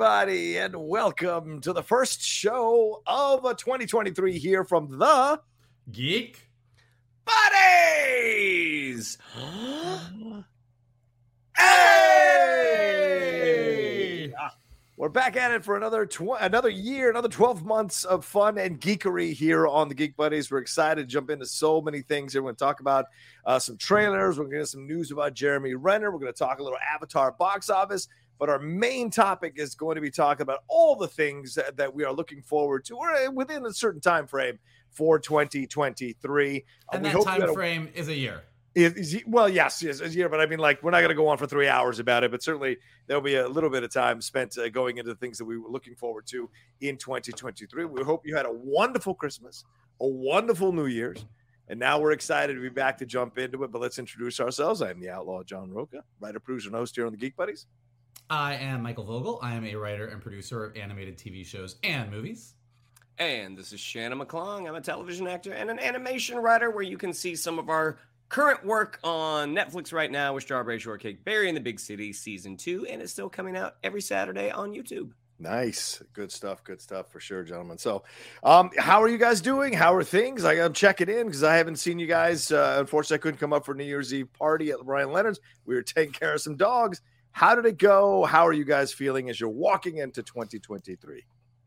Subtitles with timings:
[0.00, 5.40] Everybody, and welcome to the first show of uh, 2023 here from the
[5.90, 6.48] Geek.
[7.24, 9.18] Buddies.
[11.56, 12.28] hey!
[14.96, 18.80] We're back at it for another tw- another year, another 12 months of fun and
[18.80, 20.48] geekery here on the Geek Buddies.
[20.48, 22.42] We're excited to jump into so many things here.
[22.42, 23.06] We're going to talk about
[23.44, 24.38] uh, some trailers.
[24.38, 26.12] We're going to get some news about Jeremy Renner.
[26.12, 28.06] We're going to talk a little Avatar box office.
[28.38, 31.92] But our main topic is going to be talking about all the things that, that
[31.92, 34.58] we are looking forward to or within a certain time frame
[34.90, 36.64] for 2023.
[36.92, 38.42] Uh, And we that time frame is a year.
[38.74, 41.08] is, is- well, yes, yes, it's a year, but I mean, like, we're not going
[41.10, 43.82] to go on for three hours about it, but certainly there'll be a little bit
[43.82, 46.48] of time spent uh, going into the things that we were looking forward to
[46.80, 47.84] in 2023.
[47.86, 49.64] We hope you had a wonderful Christmas,
[50.00, 51.26] a wonderful New Year's,
[51.68, 53.72] and now we're excited to be back to jump into it.
[53.72, 54.80] But let's introduce ourselves.
[54.80, 57.66] I am the Outlaw John Rocha, writer, producer, and host here on the Geek Buddies.
[58.30, 59.38] I am Michael Vogel.
[59.40, 62.52] I am a writer and producer of animated TV shows and movies.
[63.16, 64.68] And this is Shannon McClung.
[64.68, 67.96] I'm a television actor and an animation writer where you can see some of our
[68.28, 72.58] current work on Netflix right now with Strawberry Shortcake Berry in the Big City season
[72.58, 75.12] two, and it's still coming out every Saturday on YouTube.
[75.40, 77.78] Nice, good stuff, good stuff for sure, gentlemen.
[77.78, 78.02] So,
[78.42, 79.72] um, how are you guys doing?
[79.72, 80.44] How are things?
[80.44, 82.52] I, I'm checking in because I haven't seen you guys.
[82.52, 85.40] Uh, unfortunately, I couldn't come up for New Year's Eve party at Ryan Leonard's.
[85.64, 87.00] We were taking care of some dogs.
[87.38, 88.24] How did it go?
[88.24, 91.24] How are you guys feeling as you're walking into 2023?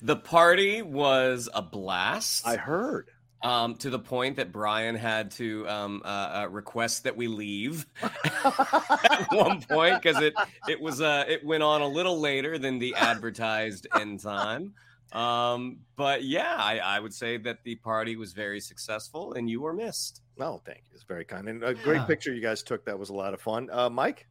[0.00, 2.46] the party was a blast.
[2.46, 3.10] I heard.
[3.42, 7.84] um, to the point that Brian had to um, uh, uh, request that we leave
[8.00, 10.34] at one point because it
[10.68, 14.74] it was uh, it went on a little later than the advertised end time.
[15.10, 19.62] Um, but yeah, I, I would say that the party was very successful and you
[19.62, 20.22] were missed.
[20.38, 20.90] No, thank you.
[20.94, 22.04] It's very kind and a great Yeah.
[22.06, 22.84] picture you guys took.
[22.84, 23.68] That was a lot of fun.
[23.70, 24.26] Uh, Mike.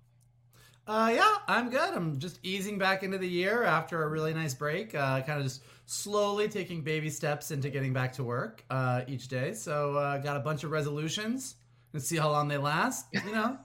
[0.87, 1.93] Uh, yeah, I'm good.
[1.95, 4.93] I'm just easing back into the year after a really nice break.
[4.93, 9.27] Uh, kind of just slowly taking baby steps into getting back to work uh, each
[9.27, 9.53] day.
[9.53, 11.55] So uh, got a bunch of resolutions
[11.93, 13.07] and see how long they last.
[13.13, 13.57] You know,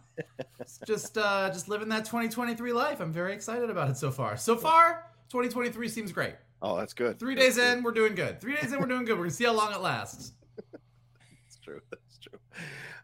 [0.87, 3.01] just uh, just living that 2023 life.
[3.01, 4.39] I'm very excited about it so far.
[4.39, 6.37] So far, 2023 seems great.
[6.63, 7.19] Oh, that's good.
[7.19, 7.79] Three That's days good.
[7.79, 8.41] in, we're doing good.
[8.41, 9.17] Three days in, we're doing good.
[9.19, 10.33] We're gonna see how long it lasts.
[10.73, 11.81] That's true.
[12.21, 12.39] True.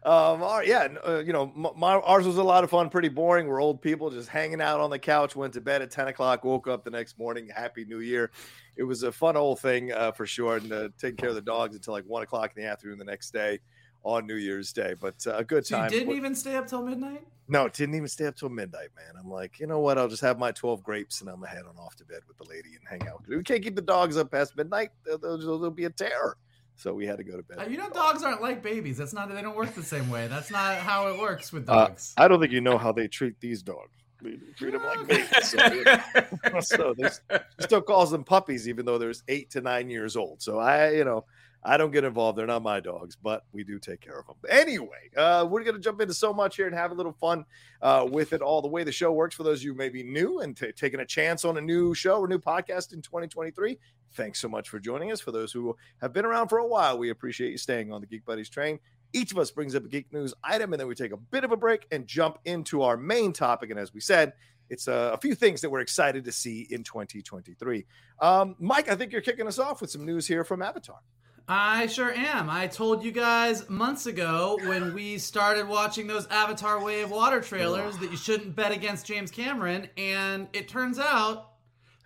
[0.03, 2.89] Um, all right, yeah, uh, you know, my, ours was a lot of fun.
[2.89, 3.47] Pretty boring.
[3.47, 5.35] We're old people just hanging out on the couch.
[5.35, 6.43] Went to bed at ten o'clock.
[6.45, 7.49] Woke up the next morning.
[7.53, 8.31] Happy New Year.
[8.77, 11.41] It was a fun old thing uh, for sure, and uh, taking care of the
[11.41, 13.59] dogs until like one o'clock in the afternoon the next day
[14.03, 14.93] on New Year's Day.
[14.99, 15.89] But uh, a good So you time.
[15.89, 17.25] didn't even stay up till midnight?
[17.49, 19.15] no, didn't even stay up till midnight, man.
[19.19, 19.97] I'm like, you know what?
[19.97, 22.37] I'll just have my 12 grapes and I'm gonna head on off to bed with
[22.37, 23.23] the lady and hang out.
[23.27, 24.91] We can't keep the dogs up past midnight.
[25.05, 26.37] They'll, they'll, they'll be a terror.
[26.77, 27.57] So we had to go to bed.
[27.59, 28.97] Uh, you know, dogs aren't like babies.
[28.97, 29.29] That's not.
[29.33, 30.27] They don't work the same way.
[30.27, 32.13] That's not how it works with Uh, dogs.
[32.17, 33.91] I don't think you know how they treat these dogs.
[34.21, 35.27] They treat them like babies.
[35.43, 35.83] So, you
[36.53, 40.15] know, so there's- she still calls them puppies, even though they're eight to nine years
[40.15, 40.41] old.
[40.41, 41.25] So I, you know,
[41.67, 42.37] I don't get involved.
[42.37, 44.37] They're not my dogs, but we do take care of them.
[44.49, 47.43] Anyway, uh, we're going to jump into so much here and have a little fun
[47.81, 48.61] uh, with it all.
[48.61, 50.71] The way the show works for those of you who may be new and t-
[50.71, 53.77] taking a chance on a new show or new podcast in 2023.
[54.13, 55.19] Thanks so much for joining us.
[55.19, 58.07] For those who have been around for a while, we appreciate you staying on the
[58.07, 58.79] Geek Buddies train.
[59.11, 61.43] Each of us brings up a geek news item, and then we take a bit
[61.43, 63.71] of a break and jump into our main topic.
[63.71, 64.33] And as we said,
[64.69, 67.85] it's uh, a few things that we're excited to see in 2023.
[68.21, 70.99] Um, Mike, I think you're kicking us off with some news here from Avatar.
[71.49, 72.49] I sure am.
[72.49, 77.39] I told you guys months ago when we started watching those Avatar Way of Water
[77.39, 81.51] trailers that you shouldn't bet against James Cameron, and it turns out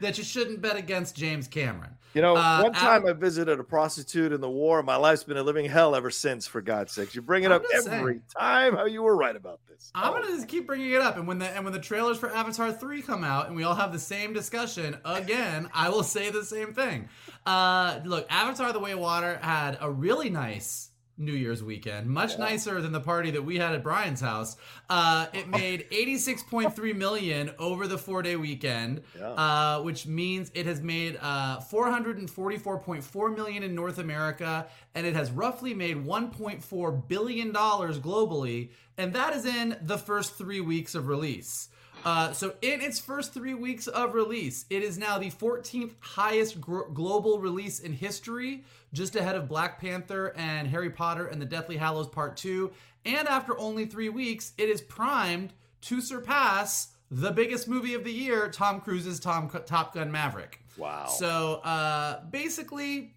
[0.02, 1.96] that you shouldn't bet against James Cameron.
[2.14, 4.84] You know, Uh, one time Av- I visited a prostitute in the war.
[4.84, 6.46] My life's been a living hell ever since.
[6.46, 8.22] For God's sakes, you bring it I'm up every saying.
[8.38, 8.76] time.
[8.76, 9.90] How you were right about this.
[9.96, 10.16] I'm Oh.
[10.16, 12.74] gonna just keep bringing it up, and when the and when the trailers for Avatar
[12.74, 16.44] three come out, and we all have the same discussion again, I will say the
[16.44, 17.08] same thing.
[17.46, 20.90] Uh, look, Avatar: The Way of Water had a really nice
[21.22, 24.58] New Year's weekend, much nicer than the party that we had at Brian's house.
[24.90, 29.30] Uh, it made 86.3 million over the four day weekend, Yeah.
[29.30, 35.32] uh, which means it has made uh, 444.4 million in North America, and it has
[35.32, 41.08] roughly made 1.4 billion dollars globally, and that is in the first three weeks of
[41.08, 41.70] release.
[42.06, 46.60] Uh, so, in its first three weeks of release, it is now the 14th highest
[46.60, 48.64] gr- global release in history,
[48.94, 52.72] just ahead of Black Panther and Harry Potter and the Deathly Hallows Part 2.
[53.06, 58.12] And after only three weeks, it is primed to surpass the biggest movie of the
[58.12, 60.62] year, Tom Cruise's Tom, Top Gun Maverick.
[60.78, 61.08] Wow.
[61.08, 63.14] So uh, basically,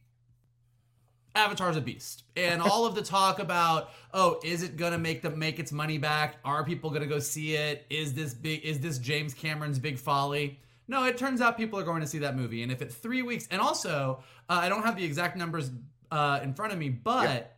[1.35, 5.31] Avatar's a beast, and all of the talk about oh, is it gonna make the
[5.31, 6.37] make its money back?
[6.45, 7.85] Are people gonna go see it?
[7.91, 8.65] Is this big?
[8.65, 10.61] Is this James Cameron's big folly?
[10.87, 13.23] No, it turns out people are going to see that movie, and if it three
[13.23, 15.71] weeks, and also uh, I don't have the exact numbers
[16.11, 17.57] uh, in front of me, but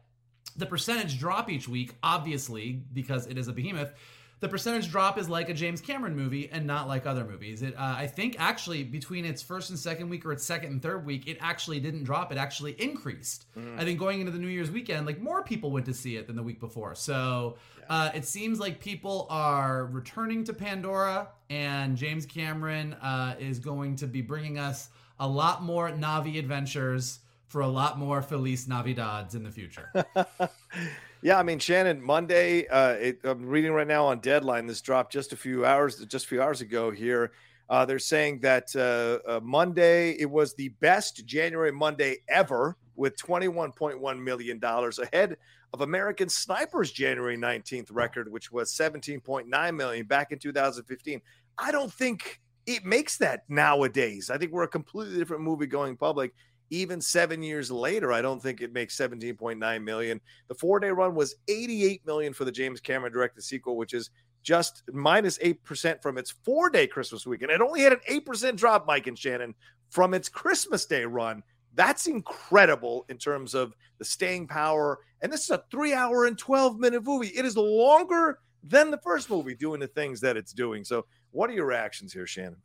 [0.56, 3.92] the percentage drop each week, obviously, because it is a behemoth.
[4.40, 7.62] The percentage drop is like a James Cameron movie and not like other movies.
[7.62, 10.82] It, uh, I think, actually, between its first and second week or its second and
[10.82, 12.30] third week, it actually didn't drop.
[12.32, 13.46] It actually increased.
[13.78, 16.26] I think going into the New Year's weekend, like more people went to see it
[16.26, 16.94] than the week before.
[16.94, 17.56] So
[17.88, 23.96] uh, it seems like people are returning to Pandora, and James Cameron uh, is going
[23.96, 29.34] to be bringing us a lot more Navi adventures for a lot more Feliz Navidades
[29.34, 29.90] in the future.
[31.22, 32.02] Yeah, I mean Shannon.
[32.02, 34.66] Monday, uh, it, I'm reading right now on Deadline.
[34.66, 36.90] This dropped just a few hours, just a few hours ago.
[36.90, 37.32] Here,
[37.68, 43.16] uh, they're saying that uh, uh, Monday it was the best January Monday ever, with
[43.16, 45.36] 21.1 million dollars ahead
[45.72, 51.20] of American Sniper's January 19th record, which was 17.9 million back in 2015.
[51.58, 54.30] I don't think it makes that nowadays.
[54.30, 56.34] I think we're a completely different movie going public.
[56.70, 60.20] Even seven years later, I don't think it makes 17.9 million.
[60.48, 64.10] The four day run was 88 million for the James Cameron directed sequel, which is
[64.42, 67.50] just minus 8% from its four day Christmas weekend.
[67.50, 69.54] It only had an 8% drop, Mike and Shannon,
[69.90, 71.42] from its Christmas Day run.
[71.74, 75.00] That's incredible in terms of the staying power.
[75.20, 77.28] And this is a three hour and 12 minute movie.
[77.28, 80.84] It is longer than the first movie doing the things that it's doing.
[80.84, 82.56] So, what are your reactions here, Shannon?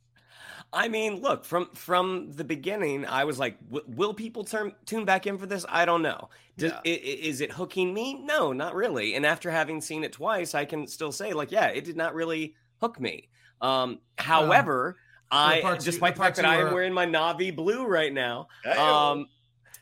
[0.73, 5.27] I mean, look from from the beginning, I was like, will people turn tune back
[5.27, 5.65] in for this?
[5.69, 6.29] I don't know.
[6.57, 6.91] Does, Yeah.
[6.93, 8.13] is it hooking me?
[8.15, 9.15] No, not really.
[9.15, 12.13] And after having seen it twice, I can still say, like, yeah, it did not
[12.13, 13.29] really hook me.
[13.61, 14.97] Um, however,
[15.29, 17.85] I, parts you- despite the the fact parts that I am wearing my Navi blue
[17.85, 19.27] right now, um,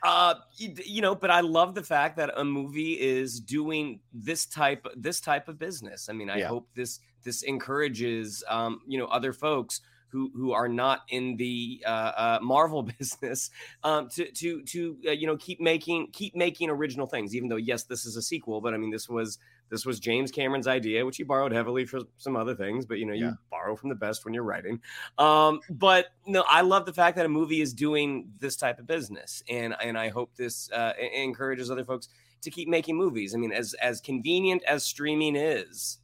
[0.04, 4.46] uh, you, you know, but I love the fact that a movie is doing this
[4.46, 6.08] type this type of business.
[6.10, 6.48] I mean, I Yeah.
[6.48, 9.82] hope this this encourages um, you know other folks
[10.12, 13.50] who who are not in the uh, uh, Marvel business
[13.84, 17.36] um, to to to uh, you know keep making keep making original things.
[17.36, 19.38] Even though yes, this is a sequel, but I mean this was
[19.70, 22.86] this was James Cameron's idea, which he borrowed heavily for some other things.
[22.86, 23.34] But you know you Yeah.
[23.52, 24.82] borrow from the best when you're writing.
[25.18, 28.88] Um, but no, I love the fact that a movie is doing this type of
[28.88, 32.10] business, and and I hope this uh, encourages other folks
[32.42, 33.36] to keep making movies.
[33.36, 35.98] I mean, as as convenient as streaming is,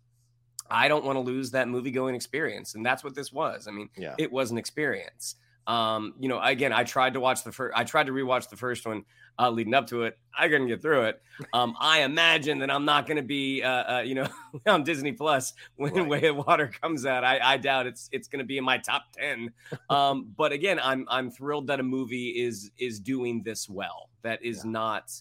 [0.69, 3.67] I don't want to lose that movie going experience, and that's what this was.
[3.67, 4.15] I mean, Yeah.
[4.17, 5.35] it was an experience.
[5.67, 8.55] Um, you know, again, I tried to watch the first, I tried to rewatch the
[8.55, 9.03] first one
[9.39, 10.15] uh, leading up to it.
[10.37, 11.21] I couldn't get through it.
[11.53, 14.27] Um, I imagine that I'm not going to be, uh, uh, you know,
[14.67, 16.07] on Disney Plus when Right.
[16.07, 17.23] Way of Water comes out.
[17.23, 19.53] I, I doubt it's it's going to be in my top ten.
[19.89, 24.09] Um, but again, I'm I'm thrilled that a movie is is doing this well.
[24.21, 25.11] That is not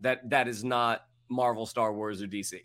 [0.00, 2.60] that that is not Marvel, Star Wars, or DC.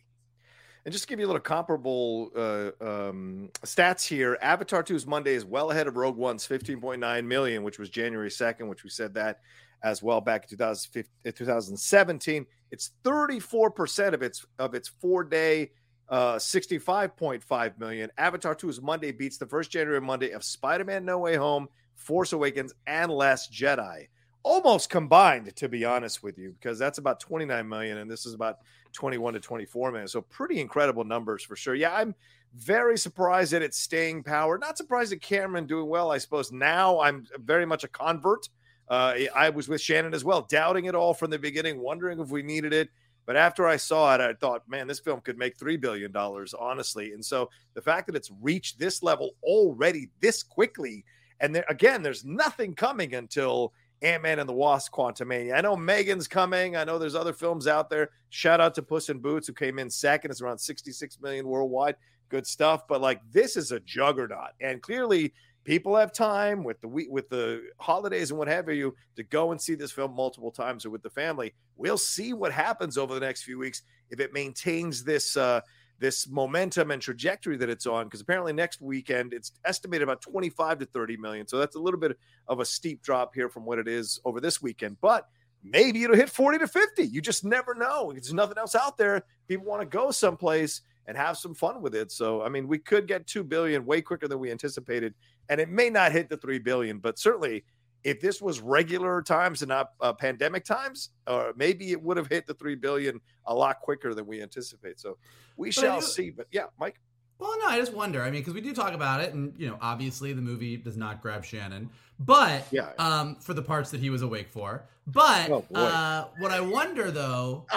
[0.87, 5.33] And just to give you a little comparable uh, um, stats here, Avatar 2's Monday
[5.33, 9.13] is well ahead of Rogue One's 15.9 million, which was January 2nd, which we said
[9.15, 9.41] that
[9.83, 12.45] as well back in 2015, uh, 2017.
[12.71, 15.71] It's 34% of its of its four day
[16.07, 18.09] uh 65.5 million.
[18.17, 22.73] Avatar 2's Monday beats the first January Monday of Spider-Man No Way Home, Force Awakens,
[22.85, 24.07] and Last Jedi.
[24.43, 28.33] Almost combined, to be honest with you, because that's about 29 million, and this is
[28.33, 28.59] about
[28.97, 30.07] 21 to 24 million.
[30.07, 31.75] So pretty incredible numbers for sure.
[31.75, 32.15] Yeah, I'm
[32.55, 34.57] very surprised at its staying power.
[34.57, 36.11] Not surprised at Cameron doing well.
[36.11, 38.49] I suppose now I'm very much a convert
[38.89, 42.29] uh, I was with Shannon as well, doubting it all from the beginning, wondering if
[42.29, 42.89] we needed it.
[43.25, 47.11] But after I saw it, I thought, man, this film could make $3 billion, honestly.
[47.11, 51.03] And so the fact that it's reached this level already this quickly,
[51.41, 55.55] and there, again, there's nothing coming until Ant Man and the Wasp Quantumania.
[55.55, 56.75] I know Megan's coming.
[56.75, 58.11] I know there's other films out there.
[58.29, 60.31] Shout out to Puss in Boots, who came in second.
[60.31, 61.95] It's around 66 million worldwide.
[62.29, 62.87] Good stuff.
[62.87, 64.51] But like, this is a juggernaut.
[64.61, 65.33] And clearly,
[65.67, 69.51] people have time with the week with the holidays and what have you to go
[69.51, 73.13] and see this film multiple times or with the family we'll see what happens over
[73.13, 75.59] the next few weeks if it maintains this uh
[75.99, 80.79] this momentum and trajectory that it's on because apparently next weekend it's estimated about 25
[80.79, 81.47] to 30 million.
[81.47, 84.39] So that's a little bit of a steep drop here from what it is over
[84.39, 84.97] this weekend.
[85.01, 85.27] But
[85.63, 88.11] maybe it'll hit 40 to 50 you just never know.
[88.11, 89.23] There's nothing else out there.
[89.47, 92.11] People want to go someplace and have some fun with it.
[92.11, 95.13] So, I mean, we could get 2 billion way quicker than we anticipated,
[95.49, 97.63] and it may not hit the 3 billion, but certainly
[98.03, 102.17] if this was regular times and not uh, pandemic times, or uh, maybe it would
[102.17, 104.99] have hit the 3 billion a lot quicker than we anticipate.
[104.99, 105.17] So,
[105.57, 106.29] we but shall see.
[106.29, 106.99] But yeah, Mike.
[107.39, 108.23] Well, no, I just wonder.
[108.23, 110.97] I mean, because we do talk about it, and you know, obviously the movie does
[110.97, 111.89] not grab Shannon,
[112.19, 114.85] but yeah, um, for the parts that he was awake for.
[115.05, 117.67] But oh, uh, what I wonder though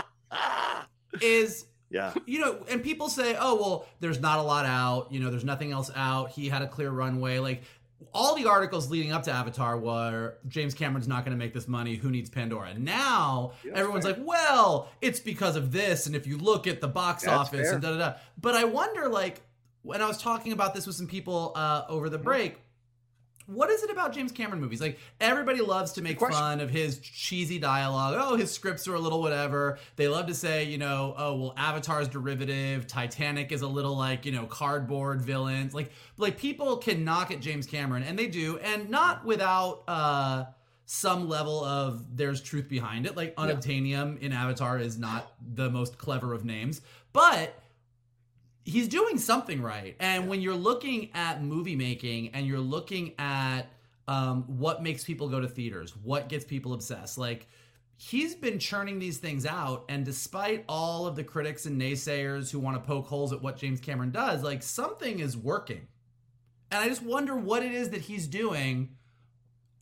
[1.20, 2.14] is yeah.
[2.24, 5.12] You know, and people say, oh, well, there's not a lot out.
[5.12, 6.30] You know, there's nothing else out.
[6.30, 7.40] He had a clear runway.
[7.40, 7.62] Like,
[8.12, 11.68] all the articles leading up to Avatar were James Cameron's not going to make this
[11.68, 11.96] money.
[11.96, 12.74] Who needs Pandora?
[12.74, 14.14] Now yeah, everyone's fair.
[14.14, 16.06] like, well, it's because of this.
[16.06, 17.74] And if you look at the box that's office fair.
[17.74, 18.14] and da da da.
[18.40, 19.42] But I wonder, like,
[19.82, 22.24] when I was talking about this with some people uh, over the mm-hmm.
[22.24, 22.60] break,
[23.52, 24.80] what is it about James Cameron movies?
[24.80, 28.16] Like everybody loves to make fun of his cheesy dialogue.
[28.18, 29.78] Oh, his scripts are a little whatever.
[29.96, 34.24] They love to say, you know, oh well, Avatar's derivative, Titanic is a little like
[34.24, 35.74] you know cardboard villains.
[35.74, 39.82] Like like people can knock at James Cameron, and they do, and not without.
[39.88, 40.44] uh
[40.92, 43.16] some level of there's truth behind it.
[43.16, 44.26] Like unobtainium yeah.
[44.26, 46.80] in Avatar is not the most clever of names,
[47.12, 47.54] but
[48.70, 49.96] he's doing something right.
[49.98, 53.62] And when you're looking at movie making and you're looking at
[54.08, 57.48] um, what makes people go to theaters, what gets people obsessed, like
[57.96, 59.84] he's been churning these things out.
[59.88, 63.56] And despite all of the critics and naysayers who want to poke holes at what
[63.56, 65.88] James Cameron does, like something is working.
[66.70, 68.96] And I just wonder what it is that he's doing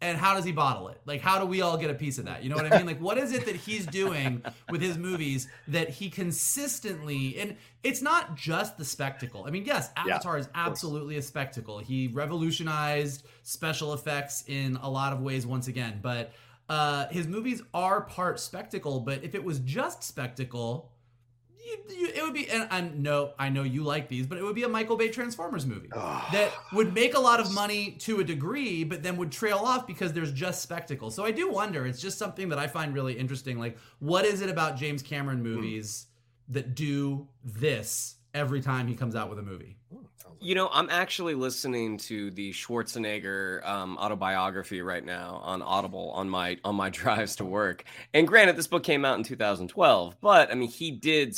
[0.01, 1.01] and how does he bottle it?
[1.07, 2.43] Like, how do we all get a piece of that?
[2.43, 2.87] You know what I mean?
[2.87, 8.01] Like, what is it that he's doing with his movies that he consistently, and it's
[8.01, 9.45] not just the spectacle.
[9.47, 11.79] I mean, yes, Avatar yeah, is absolutely a spectacle.
[11.79, 16.33] He revolutionized special effects in a lot of ways once again, but
[16.69, 19.01] uh, his movies are part spectacle.
[19.01, 20.93] But if it was just spectacle,
[21.65, 24.45] you, you, it would be, and I know I know you like these, but it
[24.45, 28.21] would be a Michael Bay Transformers movie that would make a lot of money to
[28.21, 31.11] a degree, but then would trail off because there's just spectacle.
[31.11, 31.87] So I do wonder.
[31.87, 33.59] It's just something that I find really interesting.
[33.59, 36.07] Like, what is it about James Cameron movies
[36.51, 36.55] mm.
[36.55, 39.77] that do this every time he comes out with a movie?
[40.41, 46.29] You know, I'm actually listening to the Schwarzenegger um, autobiography right now on Audible on
[46.29, 47.85] my on my drives to work.
[48.15, 51.35] And granted, this book came out in 2012, but I mean, he did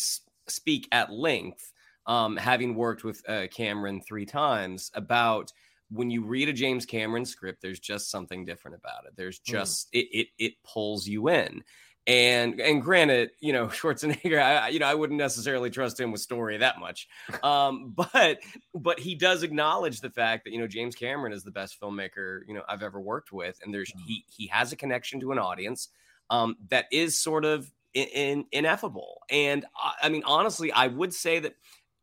[0.49, 1.73] speak at length,
[2.07, 5.53] um, having worked with uh, Cameron three times, about
[5.91, 9.13] when you read a James Cameron script, there's just something different about it.
[9.17, 9.45] There's mm.
[9.45, 10.01] just mm.
[10.01, 11.63] it, it it pulls you in.
[12.07, 16.21] And and granted, you know Schwarzenegger, I, you know I wouldn't necessarily trust him with
[16.21, 17.09] story that much,
[17.43, 18.39] um, but
[18.75, 22.41] but he does acknowledge the fact that you know James Cameron is the best filmmaker
[22.49, 25.39] you know I've ever worked with, and there's he he has a connection to an
[25.39, 25.89] audience
[26.31, 29.21] um, that is sort of in, in, ineffable.
[29.31, 31.55] And I, I mean honestly, I would say that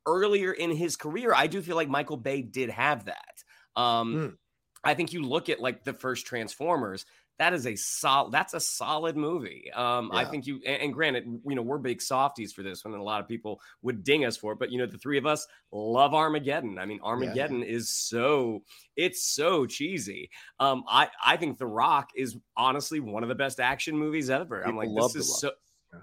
[0.05, 3.43] earlier in his career, I do feel like Michael Bay did have that.
[3.75, 4.37] Um, mm.
[4.83, 7.05] I think you look at like the first Transformers,
[7.39, 10.19] that is a solid that's a solid movie um yeah.
[10.19, 13.01] i think you and, and, granted you know we're big softies for this one and
[13.01, 15.25] a lot of people would ding us for it but you know the three of
[15.25, 17.65] us love armageddon i mean armageddon yeah.
[17.67, 18.63] is so
[18.95, 20.29] it's so cheesy
[20.59, 24.61] um i i think the rock is honestly one of the best action movies ever
[24.61, 25.51] people i'm like this is so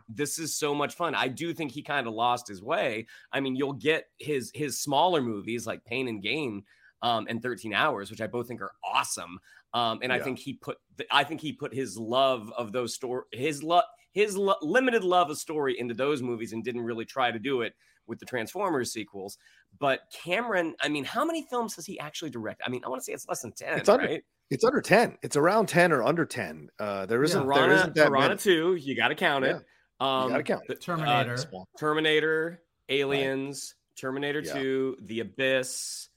[0.09, 1.15] this is so much fun.
[1.15, 3.07] I do think he kind of lost his way.
[3.33, 6.65] I mean, you'll get his his smaller movies like Pain and Gain
[7.03, 9.39] um, and 13 Hours, which I both think are awesome.
[9.75, 10.17] Um, and yeah.
[10.17, 13.63] I think he put the, I think he put his love of those story his
[13.63, 17.39] love his lo- limited love of story into those movies and didn't really try to
[17.39, 17.75] do it
[18.07, 19.39] with the Transformers sequels.
[19.79, 22.65] But Cameron, I mean, how many films has he actually directed?
[22.67, 24.25] I mean, I want to say it's less than 10, it's under, right?
[24.51, 25.19] It's under 10.
[25.23, 26.69] It's around 10 or under 10.
[26.79, 27.45] Uh, there isn't, yeah.
[27.45, 28.41] Piranha, there isn't that Piranha many.
[28.41, 29.57] 2, you got to count it.
[30.01, 30.23] Yeah.
[30.23, 30.81] Um, you got to count it.
[30.81, 31.35] Terminator.
[31.35, 34.01] Uh, Terminator, Aliens, right.
[34.01, 34.53] Terminator yeah.
[34.53, 36.09] 2, The Abyss,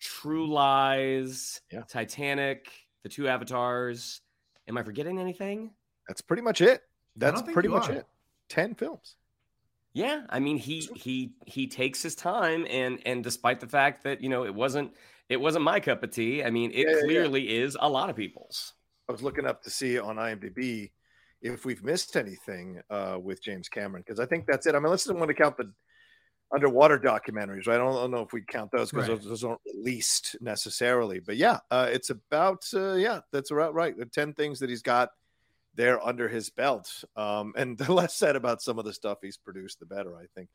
[0.00, 2.68] True Lies, Titanic,
[3.02, 4.20] the two avatars,
[4.68, 5.72] Am I forgetting anything?
[6.08, 6.82] That's pretty much it.
[7.16, 7.94] That's pretty much are.
[7.94, 8.06] it.
[8.48, 9.16] Ten films.
[9.92, 14.22] Yeah, I mean he he he takes his time and and despite the fact that,
[14.22, 14.92] you know, it wasn't
[15.28, 16.42] it wasn't my cup of tea.
[16.42, 17.02] I mean, it Yeah, yeah, yeah.
[17.04, 18.72] clearly is a lot of people's.
[19.08, 20.90] I was looking up to see on IMDb
[21.42, 24.74] if we've missed anything uh, with James Cameron because I think that's it.
[24.74, 25.72] I mean, let's not want to count the
[26.54, 27.76] underwater documentaries, right?
[27.76, 29.18] I don't, I don't know if we count those because Right.
[29.18, 31.20] those, those aren't released necessarily.
[31.20, 33.96] But yeah, uh, it's about uh, yeah, that's about right.
[33.96, 35.10] The ten things that he's got
[35.74, 39.38] there under his belt, um, and the less said about some of the stuff he's
[39.38, 40.48] produced, the better, I think.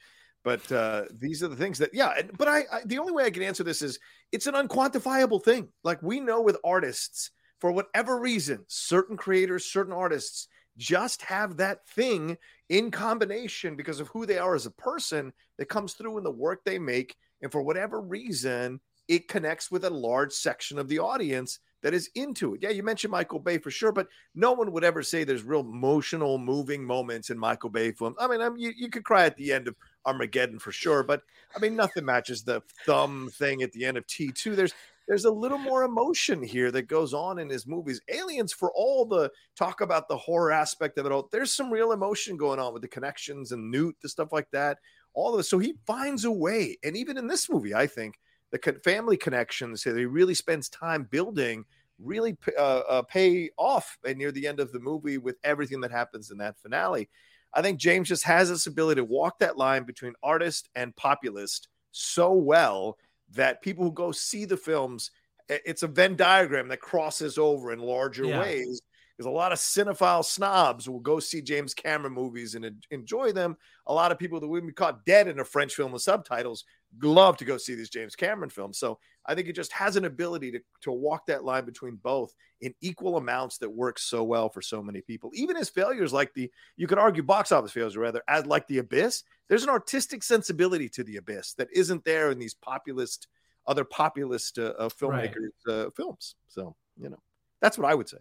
[0.43, 2.21] But uh, these are the things that, yeah.
[2.37, 3.99] But I, I, the only way I can answer this is
[4.31, 5.69] it's an unquantifiable thing.
[5.83, 11.87] Like we know with artists, for whatever reason, certain creators, certain artists just have that
[11.89, 12.37] thing
[12.69, 16.31] in combination because of who they are as a person that comes through in the
[16.31, 17.15] work they make.
[17.41, 22.09] And for whatever reason, it connects with a large section of the audience that is
[22.15, 22.61] into it.
[22.63, 25.61] Yeah, you mentioned Michael Bay for sure, but no one would ever say there's real
[25.61, 28.15] emotional, moving moments in Michael Bay films.
[28.19, 31.21] I mean, I you, you could cry at the end of Armageddon for sure, but
[31.55, 34.55] I mean, nothing matches the thumb thing at the end of T2.
[34.55, 34.73] There's
[35.07, 38.01] there's a little more emotion here that goes on in his movies.
[38.09, 41.93] Aliens, for all the talk about the horror aspect of it all, there's some real
[41.93, 44.77] emotion going on with the connections and Newt, the stuff like that.
[45.13, 45.49] All of this.
[45.49, 46.77] So he finds a way.
[46.83, 48.15] And even in this movie, I think
[48.51, 51.65] the family connections that he really spends time building
[51.99, 55.91] really uh, uh, pay off uh, near the end of the movie with everything that
[55.91, 57.09] happens in that finale.
[57.53, 61.69] I think James just has this ability to walk that line between artist and populist
[61.91, 62.97] so well
[63.31, 65.11] that people who go see the films,
[65.49, 68.41] it's a Venn diagram that crosses over in larger Yeah.
[68.41, 68.81] ways.
[69.17, 73.57] There's a lot of cinephile snobs will go see James Cameron movies and enjoy them.
[73.87, 76.65] A lot of people that would be caught dead in a French film with subtitles
[77.01, 78.77] love to go see these James Cameron films.
[78.79, 82.33] So I think it just has an ability to, to walk that line between both
[82.61, 85.29] in equal amounts that works so well for so many people.
[85.33, 88.77] Even his failures, like the, you could argue box office failures, rather, as like The
[88.79, 93.27] Abyss, there's an artistic sensibility to The Abyss that isn't there in these populist,
[93.67, 95.31] other populist uh, uh, Right.
[95.33, 96.35] filmmakers' uh, films.
[96.47, 97.19] So, you know,
[97.61, 98.17] that's what I would say.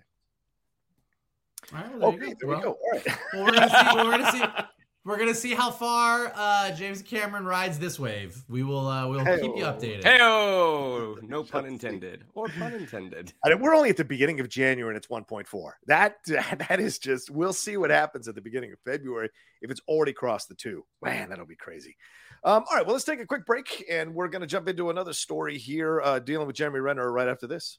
[1.73, 2.49] Right, well, Okay, there go.
[2.49, 2.71] we go.
[2.71, 3.07] All right.
[3.33, 3.97] Well, we're gonna see.
[3.97, 4.43] We're gonna see.
[5.07, 8.43] We're gonna see how far uh, James Cameron rides this wave.
[8.49, 8.89] We will.
[8.89, 10.03] Uh, we'll keep you updated.
[10.03, 13.33] Hey, no pun intended, or pun intended.
[13.45, 15.71] I mean, we're only at the beginning of January and it's 1.4.
[15.87, 19.31] That that is just we'll see what happens at the beginning of February
[19.63, 20.85] if it's already crossed the two.
[21.01, 21.97] Man, that'll be crazy.
[22.43, 24.91] Um, all right, well, let's take a quick break and we're going to jump into
[24.91, 27.79] another story here uh, dealing with Jeremy Renner right after this.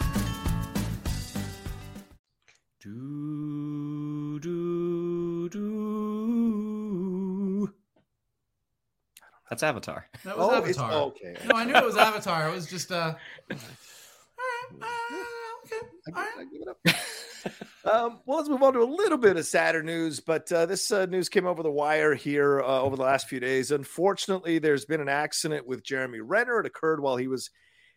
[9.51, 10.07] That's Avatar.
[10.23, 10.91] That was Oh, Avatar.
[10.93, 11.35] okay.
[11.45, 12.47] No, I knew it was Avatar.
[12.47, 13.13] It was just uh.
[13.51, 14.81] All right.
[14.81, 14.85] Uh,
[15.65, 15.87] okay.
[16.07, 16.31] All right.
[16.39, 17.93] I give it up.
[17.93, 20.89] um, well, let's move on to a little bit of sadder news, but uh, this
[20.89, 23.71] uh, news came over the wire here uh, over the last few days.
[23.71, 26.61] Unfortunately, there's been an accident with Jeremy Renner.
[26.61, 27.49] It occurred while he was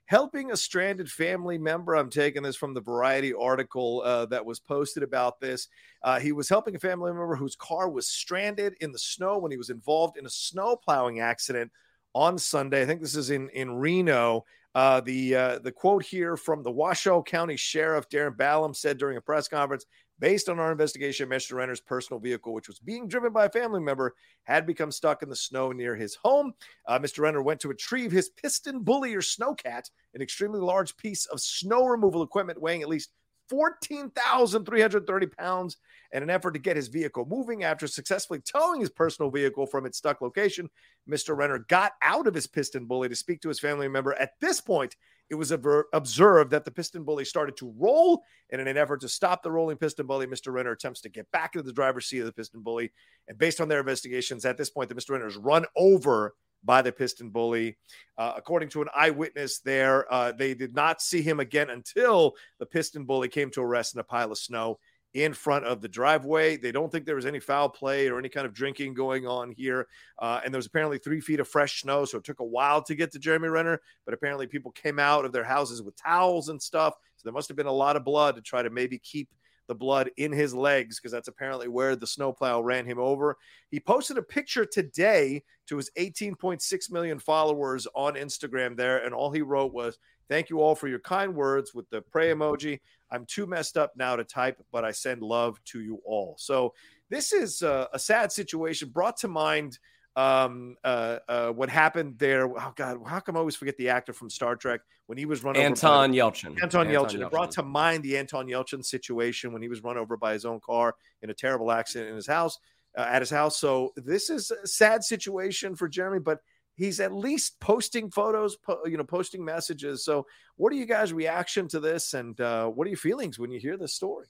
[0.07, 1.95] helping a stranded family member.
[1.95, 5.69] I'm taking this from the Variety article uh, that was posted about this.
[6.03, 9.51] Uh, he was helping a family member whose car was stranded in the snow when
[9.51, 11.71] he was involved in a snow plowing accident
[12.15, 12.83] on Sunday.
[12.83, 14.45] I think this is in in Reno.
[14.75, 19.17] Uh, the uh, the quote here from the Washoe County Sheriff Darin Balaam said during
[19.17, 19.87] a press conference,
[20.19, 21.55] based on our investigation, Mr.
[21.55, 25.29] Renner's personal vehicle, which was being driven by a family member, had become stuck in
[25.29, 26.53] the snow near his home.
[26.87, 27.21] Uh, Mr.
[27.21, 32.23] Renner went to retrieve his PistenBully or snowcat, an extremely large piece of snow removal
[32.23, 33.11] equipment weighing at least
[33.49, 35.77] 14,330 pounds
[36.13, 37.65] in an effort to get his vehicle moving.
[37.65, 40.69] After successfully towing his personal vehicle from its stuck location,
[41.09, 41.37] Mr.
[41.37, 44.15] Renner got out of his PistenBully to speak to his family member.
[44.15, 44.97] At this point,
[45.31, 49.43] it was observed that the PistenBully started to roll, and in an effort to stop
[49.43, 50.53] the rolling PistenBully, Mr.
[50.53, 52.91] Renner attempts to get back into the driver's seat of the PistenBully.
[53.29, 55.11] And based on their investigations, at this point, the Mr.
[55.11, 57.77] Renner is run over by the PistenBully.
[58.19, 62.67] Uh, according to an eyewitness there, uh, they did not see him again until the
[62.67, 64.79] PistenBully came to a rest in a pile of snow
[65.15, 66.57] in front of the driveway.
[66.57, 69.53] They don't think there was any foul play or any kind of drinking going on
[69.53, 69.87] here.
[70.19, 72.05] Uh, and there was apparently three feet of fresh snow.
[72.05, 75.25] So it took a while to get to Jeremy Renner, but apparently people came out
[75.25, 76.95] of their houses with towels and stuff.
[77.17, 79.29] So there must have been a lot of blood to try to maybe keep
[79.67, 83.37] the blood in his legs because that's apparently where the snowplow ran him over.
[83.71, 89.31] He posted a picture today to his 18.6 million followers on Instagram there, and all
[89.31, 92.81] he wrote was, Thank you all for your kind words with the pray emoji.
[93.11, 96.37] I'm too messed up now to type, but I send love to you all.
[96.39, 96.75] So,
[97.11, 99.79] this is a, a sad situation brought to mind
[100.17, 104.13] um uh, uh what happened there oh god how come i always forget the actor
[104.13, 107.21] from star trek when he was run anton over by, yelchin anton, yelchin.
[107.21, 110.45] it brought to mind the anton yelchin situation when he was run over by his
[110.45, 112.61] own car in a terrible accident in his house
[112.97, 116.39] uh, at his house so this is a sad situation for jeremy but
[116.77, 121.13] he's at least posting photos po- you know posting messages so what are you guys
[121.13, 124.27] reaction to this and uh, what are your feelings when you hear this story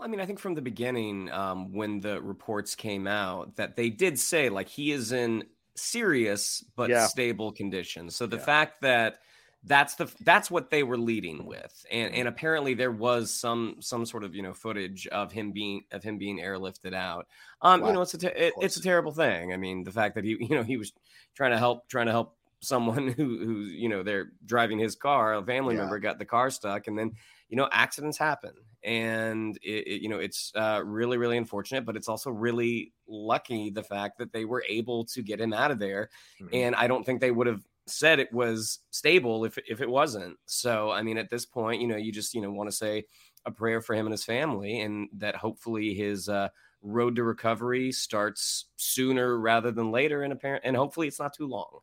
[0.00, 3.90] I mean, I think from the beginning, um, when the reports came out, that they
[3.90, 5.42] did say like he is in
[5.74, 7.08] serious but Yeah.
[7.08, 8.08] stable condition.
[8.10, 8.44] So the Yeah.
[8.44, 9.20] fact that
[9.68, 14.06] that's the that's what they were leading with, and and apparently there was some some
[14.06, 17.28] sort of you know footage of him being of him being airlifted out.
[17.62, 17.86] Um, Wow.
[17.86, 19.52] you know, it's a te- it, it's a terrible thing.
[19.52, 20.92] I mean, the fact that he you know he was
[21.34, 25.34] trying to help trying to help someone who who you know they're driving his car,
[25.34, 25.76] a family Yeah.
[25.76, 27.14] member got the car stuck, and then
[27.48, 28.52] you know accidents happen
[28.84, 33.70] and it, it- you know it's uh, really really unfortunate but it's also really lucky
[33.70, 36.52] the fact that they were able to get him out of there Mhm.
[36.52, 40.36] and i don't think they would have said it was stable if if it wasn't
[40.46, 43.04] so i mean at this point you know you just you know want to say
[43.44, 46.48] a prayer for him and his family and that hopefully his uh
[46.82, 51.46] road to recovery starts sooner rather than later and apparent and hopefully it's not too
[51.46, 51.80] long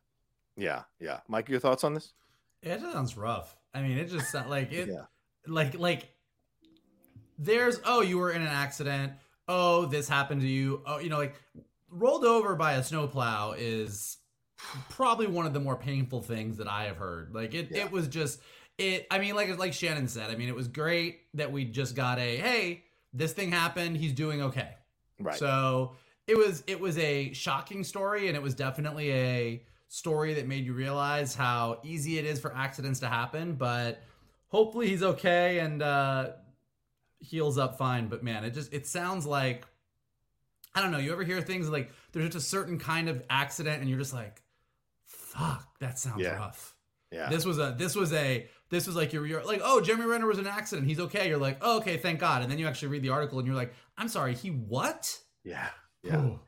[0.56, 2.14] yeah yeah mike your thoughts on this
[2.62, 3.54] It just sounds rough.
[3.74, 4.88] I mean, it just sounds like it.
[4.92, 5.04] Yeah.
[5.46, 6.10] Like like
[7.38, 9.12] there's oh you were in an accident.
[9.46, 10.82] Oh this happened to you.
[10.86, 11.40] Oh you know like
[11.90, 14.16] rolled over by a snowplow is
[14.90, 17.34] probably one of the more painful things that I have heard.
[17.34, 17.84] Like it Yeah.
[17.84, 18.40] it was just
[18.78, 19.06] it.
[19.10, 20.30] I mean like like Shannon said.
[20.30, 23.96] I mean it was great that we just got a hey this thing happened.
[23.96, 24.70] He's doing okay.
[25.20, 25.92] right So
[26.26, 30.64] it was it was a shocking story, and it was definitely a story that made
[30.64, 33.54] you realize how easy it is for accidents to happen.
[33.54, 34.02] But
[34.48, 36.30] hopefully he's okay and uh,
[37.20, 38.08] heals up fine.
[38.08, 39.66] But man, it just it sounds like
[40.74, 40.98] I don't know.
[40.98, 44.12] You ever hear things like there's just a certain kind of accident, and you're just
[44.12, 44.42] like,
[45.36, 46.36] "Fuck, that sounds Yeah.
[46.36, 46.74] rough."
[47.12, 50.06] yeah This was a this was a this was like you're, you're like oh Jeremy
[50.06, 52.66] Renner was an accident he's okay you're like oh, okay thank God and then you
[52.66, 55.68] actually read the article and you're like I'm sorry he what yeah
[56.02, 56.40] yeah Ooh.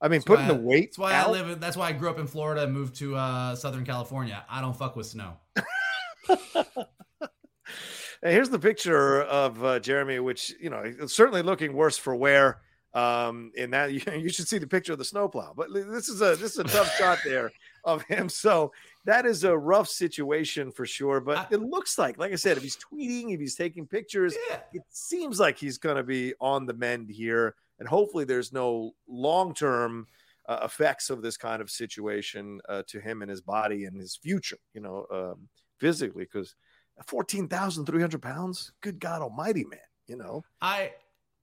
[0.00, 1.48] i mean That's putting the weight That's why out, I live.
[1.48, 4.44] in- That's why I grew up in Florida and moved to uh, Southern California.
[4.50, 5.34] I don't fuck with snow.
[8.22, 12.60] Here's the picture of uh, Jeremy, which you know certainly looking worse for wear.
[12.94, 15.52] Um, in that you, you should see the picture of the snowplow.
[15.56, 17.52] But this is a this is a tough shot there
[17.84, 18.28] of him.
[18.28, 18.72] So
[19.04, 21.20] that is a rough situation for sure.
[21.20, 24.34] But I- it looks like, like I said, if he's tweeting, if he's taking pictures,
[24.48, 24.60] Yeah.
[24.72, 28.92] it seems like he's going to be on the mend here, and hopefully there's no
[29.06, 30.06] long term
[30.46, 34.16] uh, effects of this kind of situation uh, to him and his body and his
[34.16, 34.58] future.
[34.74, 35.48] You know, um,
[35.80, 36.54] physically, because
[37.06, 38.72] fourteen thousand three hundred pounds.
[38.82, 39.80] Good God Almighty, man!
[40.06, 40.92] You know, I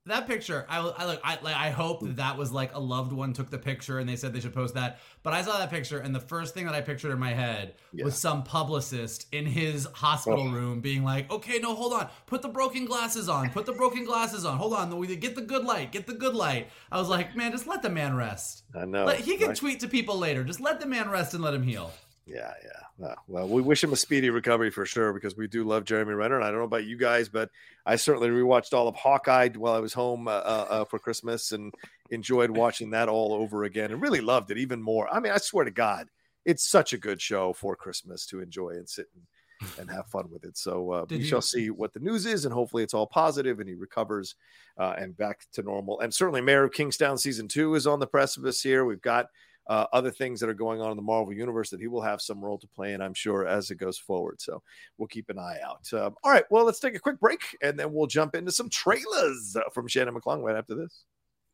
[0.06, 0.66] that picture.
[0.68, 3.50] I I like I like I hope that that was like a loved one took
[3.50, 4.98] the picture and they said they should post that.
[5.22, 7.74] But I saw that picture and the first thing that I pictured in my head
[7.92, 8.04] Yeah.
[8.06, 10.52] was some publicist in his hospital Oh.
[10.52, 12.08] room being like, "Okay, no, hold on.
[12.26, 13.50] Put the broken glasses on.
[13.50, 14.58] Put the broken glasses on.
[14.58, 14.90] Hold on.
[15.02, 15.92] Get the good light.
[15.92, 19.04] Get the good light." I was like, "Man, just let the man rest." I know
[19.04, 19.56] Let, he can right?
[19.56, 20.42] tweet to people later.
[20.42, 21.92] Just let the man rest and let him heal.
[22.26, 22.80] Yeah, yeah.
[22.98, 26.14] No, well, we wish him a speedy recovery for sure because we do love Jeremy
[26.14, 26.36] Renner.
[26.36, 27.50] And I don't know about you guys, but
[27.84, 31.50] I certainly rewatched all of Hawkeye while I was home uh, uh, uh, for Christmas
[31.52, 31.74] and
[32.10, 35.12] enjoyed watching that all over again and really loved it even more.
[35.12, 36.08] I mean, I swear to God,
[36.44, 40.28] it's such a good show for Christmas to enjoy and sit and, and have fun
[40.30, 40.56] with it.
[40.56, 43.58] So uh, we you- shall see what the news is, and hopefully it's all positive
[43.58, 44.36] and he recovers
[44.78, 45.98] uh, and back to normal.
[46.00, 48.84] And certainly, Mayor of Kingstown season two is on the precipice here.
[48.84, 49.26] We've got
[49.68, 52.20] uh, other things that are going on in the Marvel universe that he will have
[52.20, 54.40] some role to play in, I'm sure, as it goes forward.
[54.40, 54.62] So
[54.98, 55.92] we'll keep an eye out.
[55.92, 58.68] Um, all right, well, let's take a quick break and then we'll jump into some
[58.68, 61.04] trailers uh, from Shannon McClung right after this.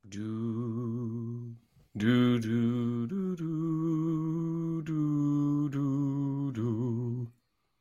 [0.08, 1.54] Do
[1.96, 7.38] do do do do do do do.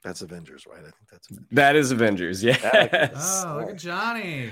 [0.07, 0.79] That's Avengers, right?
[0.79, 1.49] I think that's Avengers.
[1.51, 2.41] That is Avengers.
[2.41, 2.63] Yes.
[3.45, 4.51] Oh, look at Johnny.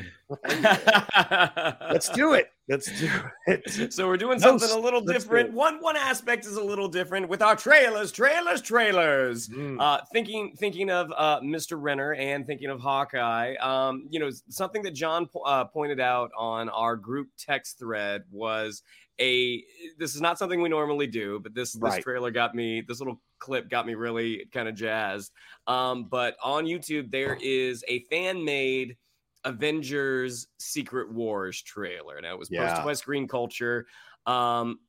[1.89, 2.51] Let's do it.
[2.67, 3.09] Let's do
[3.47, 3.93] it.
[3.93, 5.53] so we're doing No, something a little different.
[5.53, 9.47] One one aspect is a little different with our trailers, trailers, trailers.
[9.47, 9.79] Mm.
[9.79, 11.77] Uh, thinking thinking of uh, Mr.
[11.81, 13.55] Renner and thinking of Hawkeye.
[13.61, 18.23] Um, you know, something that John po- uh, pointed out on our group text thread
[18.29, 18.81] was
[19.19, 19.63] a.
[19.97, 22.81] This is not something we normally do, but this this trailer got me.
[22.81, 25.31] This little clip got me really kind of jazzed.
[25.67, 28.97] Um, but on YouTube there is a fan made
[29.43, 32.19] Avengers Secret Wars trailer.
[32.21, 32.67] Now it was Yeah.
[32.67, 33.87] posted by Screen Culture.
[34.25, 34.79] Um,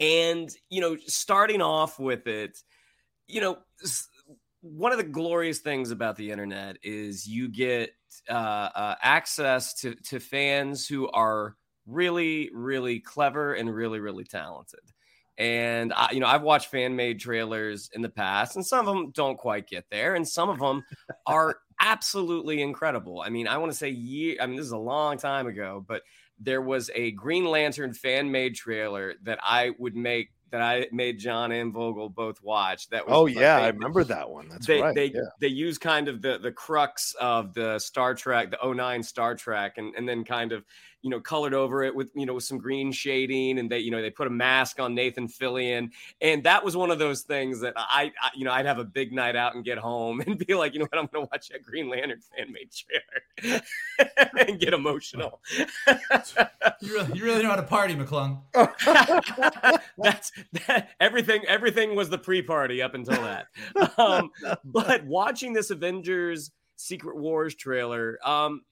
[0.00, 2.58] and, you know, starting off with it,
[3.26, 3.58] you know,
[4.60, 7.90] one of the glorious things about the internet is you get
[8.28, 11.56] uh, uh, access to, to fans who are
[11.88, 14.80] really, really clever and really, really talented.
[15.36, 18.86] And I, you know, I've watched fan made trailers in the past, and some of
[18.86, 20.84] them don't quite get there, and some of them
[21.26, 23.22] are absolutely incredible.
[23.24, 24.36] I mean, I want to say year.
[24.40, 26.02] I mean, this is a long time ago, but
[26.40, 31.18] there was a Green Lantern fan made trailer that I would make that I made
[31.18, 32.88] John and Vogel both watch.
[32.88, 34.48] That was Oh yeah, they- I remember that one.
[34.48, 34.94] That's they right.
[34.94, 35.20] they yeah.
[35.40, 39.74] they use kind of the the crux of the Star Trek, the 09 Star Trek,
[39.78, 40.64] and and then kind of
[41.02, 43.90] you know colored over it with you know with some green shading, and they you
[43.90, 47.60] know they put a mask on Nathan Fillion, and that was one of those things
[47.60, 50.38] that I, I you know I'd have a big night out and get home and
[50.38, 53.62] be like you know what I'm gonna watch that Green Lantern fan made trailer
[54.48, 55.40] and get emotional.
[56.80, 58.40] You really, you really know how to party, McClung.
[59.98, 60.30] That's
[60.66, 61.44] that, everything.
[61.46, 63.46] Everything was the pre-party up until that.
[63.98, 64.30] Um,
[64.64, 68.62] but watching this Avengers Secret Wars trailer, um,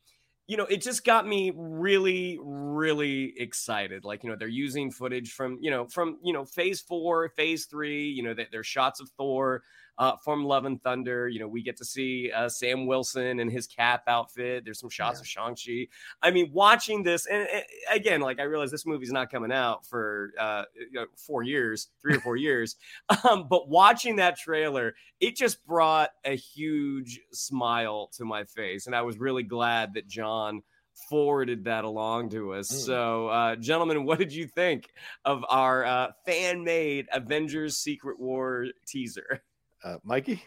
[0.46, 4.04] you know, it just got me really, really excited.
[4.04, 7.66] Like, you know, they're using footage from, you know, from, you know, phase four, phase
[7.66, 9.62] three, you know, they, they're shots of Thor
[9.98, 11.28] uh, from Love and Thunder.
[11.28, 14.64] You know, we get to see uh, Sam Wilson in his cap outfit.
[14.64, 15.88] There's some shots of Shang-Chi.
[16.22, 19.86] I mean, watching this, and, and again, like I realize this movie's not coming out
[19.86, 22.76] for uh, you know, four years, three or four years.
[23.28, 28.86] Um, but watching that trailer, it just brought a huge smile to my face.
[28.86, 30.62] And I was really glad that John
[31.08, 32.70] forwarded that along to us.
[32.72, 32.86] Mm.
[32.86, 34.90] So, uh, gentlemen, what did you think
[35.24, 39.42] of our uh, fan made Avengers Secret War teaser?
[39.84, 40.42] Uh, Mikey.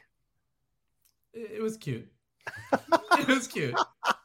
[1.33, 2.07] It, was cute.
[2.73, 3.75] it was cute.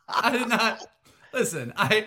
[0.09, 0.85] I did not
[1.33, 1.73] listen.
[1.77, 2.07] I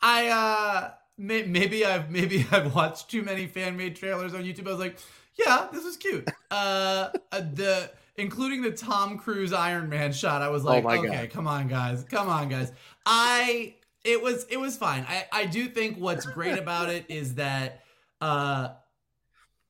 [0.00, 4.66] I uh may, maybe I've maybe I've watched too many fan made trailers on YouTube.
[4.66, 4.98] I was like,
[5.38, 6.28] yeah, this was cute.
[6.50, 10.42] Uh, uh, the including the Tom Cruise Iron Man shot.
[10.42, 11.30] I was like, my okay, God.
[11.30, 12.72] come on, guys, come on, guys.
[13.04, 15.04] I it was it was fine.
[15.08, 17.82] I I do think what's great about it is that
[18.20, 18.70] uh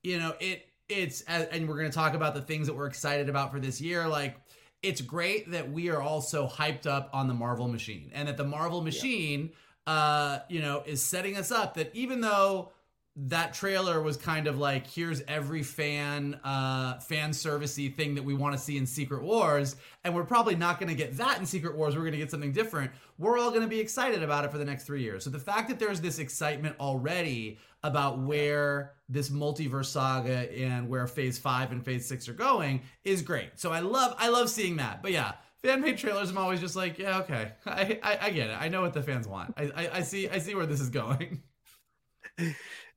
[0.02, 3.28] you know it it's and we're going to talk about the things that we're excited
[3.28, 4.40] about for this year like
[4.82, 8.36] it's great that we are all so hyped up on the marvel machine and that
[8.36, 9.50] the marvel machine
[9.86, 12.72] uh you know is setting us up that even though
[13.26, 18.32] that trailer was kind of like here's every fan uh fan servicey thing that we
[18.32, 21.44] want to see in secret wars and we're probably not going to get that in
[21.44, 22.92] secret wars we're going to get something different.
[23.18, 25.24] We're all going to be excited about it for the next three years.
[25.24, 31.08] So the fact that there's this excitement already about where this multiverse saga and where
[31.08, 33.50] phase five and phase six are going is great.
[33.56, 35.02] So i love i love seeing that.
[35.02, 37.50] But yeah fan made trailers i'm always just like yeah okay.
[37.66, 38.56] I i, I get it.
[38.60, 39.54] I know what the fans want.
[39.56, 41.42] I, I i see i see where this is going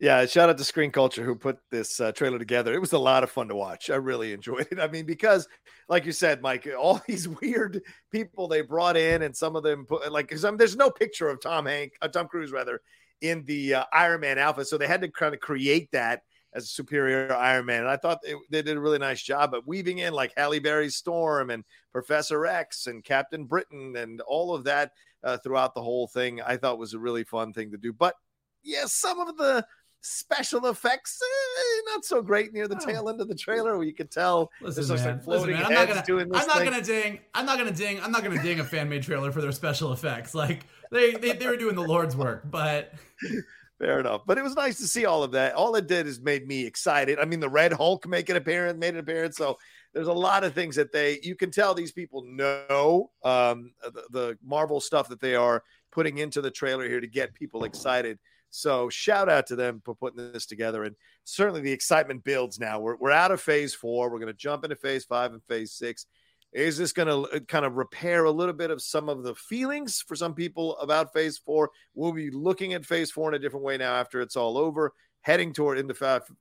[0.02, 2.74] Yeah, shout out to Screen Culture who put this uh, trailer together.
[2.74, 3.92] It was a lot of fun to watch.
[3.92, 4.80] I really enjoyed it.
[4.80, 5.48] I mean, because,
[5.90, 9.86] like you said, Mike, all these weird people they brought in, and some of them
[9.86, 12.82] put like, because there's no picture of Tom Hank, uh, Tom Cruise rather,
[13.22, 16.24] in the uh, Iron Man outfit, so they had to kind of create that
[16.54, 17.82] as a superior Iron Man.
[17.82, 20.96] And I thought they, did a really nice job of weaving in like Halle Berry's
[20.96, 26.08] Storm and Professor X and Captain Britain and all of that uh, throughout the whole
[26.08, 26.42] thing.
[26.42, 27.94] I thought was a really fun thing to do.
[27.94, 28.16] But
[28.64, 29.66] yeah, some of the
[30.04, 32.86] special effects eh, not so great near the Oh.
[32.86, 35.62] tail end of the trailer where you could tell Listen, there's man, like floating listen,
[35.62, 36.66] man, I'm not gonna, I'm not thing.
[36.72, 39.42] gonna ding, I'm not gonna ding, I'm not gonna ding a fan made trailer for
[39.42, 40.34] their special effects.
[40.34, 42.94] Like they, they, they were doing the Lord's work, but
[43.80, 44.22] Fair enough.
[44.28, 45.56] But it was nice to see all of that.
[45.56, 47.18] All it did is made me excited.
[47.18, 49.38] I mean, the Red Hulk make an appearance, made an appearance.
[49.38, 49.58] So
[49.92, 54.04] there's a lot of things that they you can tell these people know um, the,
[54.12, 58.20] the Marvel stuff that they are putting into the trailer here to get people excited.
[58.52, 60.84] So shout out to them for putting this together.
[60.84, 62.80] And certainly the excitement builds now.
[62.80, 64.12] We're, we're out of phase four.
[64.12, 66.06] We're going to jump into phase five and phase six.
[66.54, 69.34] Is this going to uh, kind of repair a little bit of some of the
[69.36, 71.72] feelings for some people about phase four?
[71.96, 74.94] We'll be looking at phase four in a different way now after it's all over,
[75.22, 75.94] heading toward into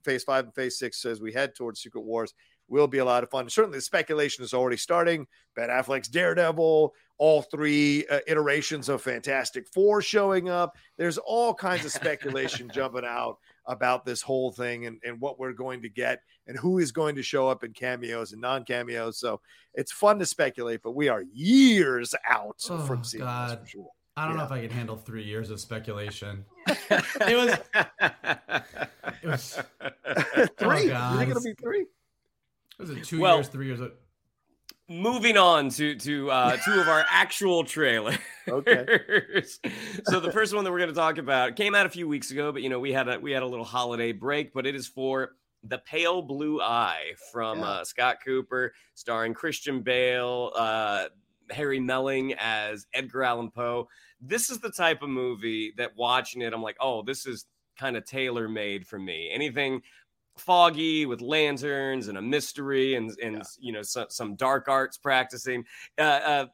[0.03, 2.33] phase five and phase six as we head towards Secret Wars.
[2.71, 3.49] Will be a lot of fun.
[3.49, 5.27] Certainly, the speculation is already starting.
[5.57, 10.77] Ben Affleck's Daredevil, all three uh, iterations of Fantastic Four showing up.
[10.97, 15.51] There's all kinds of speculation jumping out about this whole thing and, and what we're
[15.51, 19.19] going to get and who is going to show up in cameos and non cameos.
[19.19, 19.41] So
[19.73, 23.89] it's fun to speculate, but we are years out Oh, from seeing this for sure.
[24.15, 26.45] I don't know if I can handle three years of speculation.
[27.27, 27.57] It was,
[29.23, 29.59] it was,
[30.57, 30.87] three?
[30.87, 31.13] God.
[31.13, 31.85] you think it'll be three?
[32.81, 33.79] Was it two Well- years, three years?
[34.89, 38.17] moving on to to uh, two of our actual trailers.
[38.47, 38.85] Okay.
[40.05, 42.31] so the first one that we're going to talk about came out a few weeks
[42.31, 44.75] ago, but you know we had a we had a little holiday break, but it
[44.75, 47.65] is for the Pale Blue Eye from Yeah.
[47.65, 51.05] uh, Scott Cooper, starring Christian Bale, uh,
[51.51, 53.87] Harry Melling as Edgar Allan Poe.
[54.19, 57.45] This is the type of movie that watching it, I'm like, oh, this is
[57.77, 59.29] kind of tailor made for me.
[59.31, 59.81] Anything
[60.41, 63.43] foggy with lanterns and a mystery and and Yeah.
[63.59, 65.65] you know some, some dark arts practicing.
[65.97, 66.45] Uh, uh,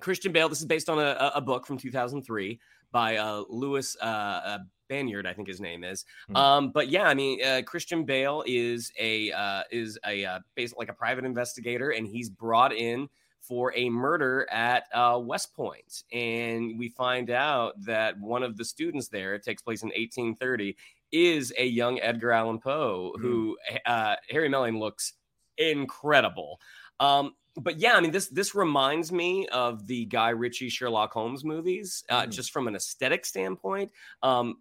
[0.00, 0.48] Christian Bale.
[0.48, 2.58] This is based on a, a- book from 2003
[2.90, 4.58] by uh, Louis uh, uh,
[4.88, 6.04] Banyard, I think his name is.
[6.28, 6.36] Hmm.
[6.36, 10.82] Um, but yeah, I mean, uh, Christian Bale is a uh, is a uh, basically
[10.82, 13.08] like a private investigator, and he's brought in
[13.40, 18.64] for a murder at uh, West Point, and we find out that one of the
[18.64, 20.76] students there, it takes place in 1830,
[21.12, 25.12] is a young Edgar Allan Poe, who uh, Harry Melling looks
[25.58, 26.60] incredible.
[27.00, 31.44] Um, but yeah, I mean this this reminds me of the Guy Ritchie Sherlock Holmes
[31.44, 32.30] movies, uh, Mm.
[32.30, 33.90] just from an aesthetic standpoint.
[34.22, 34.56] Um,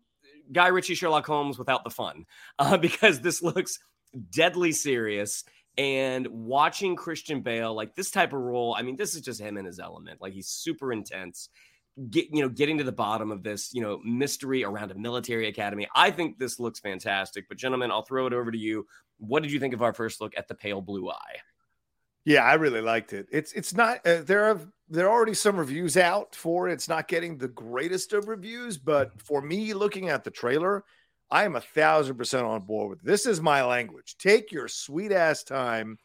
[0.51, 2.25] Guy Ritchie Sherlock Holmes without the fun,
[2.59, 3.79] uh, because this looks
[4.29, 5.43] deadly serious.
[5.77, 9.57] And watching Christian Bale, like this type of role, I mean, this is just him
[9.57, 10.19] in his element.
[10.19, 11.47] Like he's super intense.
[12.09, 15.47] Get you know, getting to the bottom of this, you know, mystery around a military
[15.47, 15.87] academy.
[15.93, 17.47] I think this looks fantastic.
[17.49, 18.87] But gentlemen, I'll throw it over to you.
[19.17, 21.35] What did you think of our first look at the Pale Blue Eye?
[22.23, 23.27] Yeah, I really liked it.
[23.31, 26.73] It's it's not uh, there are there are already some reviews out for it.
[26.73, 30.83] It's not getting the greatest of reviews, but for me, looking at the trailer,
[31.29, 33.05] I am a thousand percent on board with it.
[33.05, 33.25] this.
[33.25, 34.17] Is my language.
[34.17, 35.97] Take your sweet ass time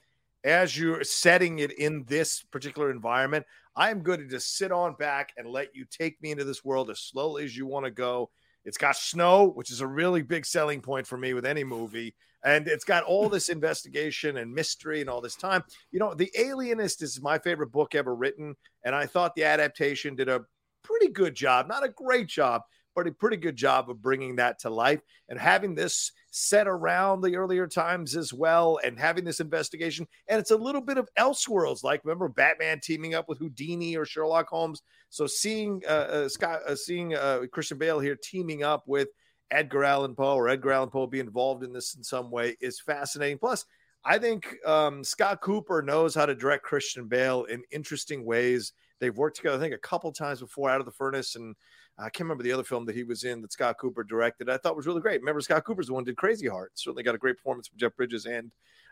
[0.47, 3.45] as you're setting it in this particular environment.
[3.75, 6.65] I am going to just sit on back and let you take me into this
[6.65, 8.31] world as slowly as you want to go.
[8.65, 12.15] It's got snow, which is a really big selling point for me with any movie.
[12.45, 15.65] And it's got all this investigation and mystery and all this time.
[15.91, 18.55] You know, The Alienist is my favorite book ever written.
[18.85, 20.45] And I thought the adaptation did a
[20.85, 22.63] pretty good job, not a great job,
[22.95, 27.23] but a pretty good job of bringing that to life and having this set around
[27.23, 30.07] the earlier times as well and having this investigation.
[30.29, 34.05] And it's a little bit of Elseworlds, like remember Batman teaming up with Houdini or
[34.05, 34.83] Sherlock Holmes.
[35.09, 39.09] So seeing uh, uh, Scott, uh, seeing uh, Christian Bale here teaming up with
[39.51, 42.81] Edgar Allan Poe or Edgar Allan Poe be involved in this in some way is
[42.81, 43.39] fascinating.
[43.39, 43.65] Plus,
[44.05, 48.75] I think um, Scott Cooper knows how to direct Christian Bale in interesting ways.
[49.01, 51.35] They've worked together, I think, a couple times before out of the furnace.
[51.35, 51.57] And
[51.99, 54.51] I can't remember the other film that he was in that Scott Cooper directed.
[54.51, 55.21] I thought was really great.
[55.21, 56.73] Remember, Scott Cooper's the one did Crazy Heart.
[56.75, 58.51] Certainly got a great performance from Jeff Bridges and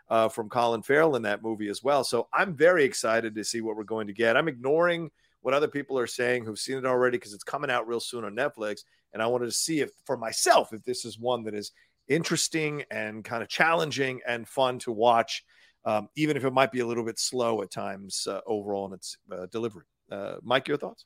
[0.09, 2.03] uh, from Colin Farrell in that movie as well.
[2.03, 4.37] So I'm very excited to see what we're going to get.
[4.37, 7.87] I'm ignoring what other people are saying who've seen it already because it's coming out
[7.87, 8.83] real soon on Netflix.
[9.13, 11.71] And I wanted to see if, for myself, if this is one that is
[12.07, 15.43] interesting and kind of challenging and fun to watch,
[15.85, 18.93] um, even if it might be a little bit slow at times uh, overall in
[18.93, 19.85] its uh, delivery.
[20.11, 21.05] Uh, Mike, your thoughts?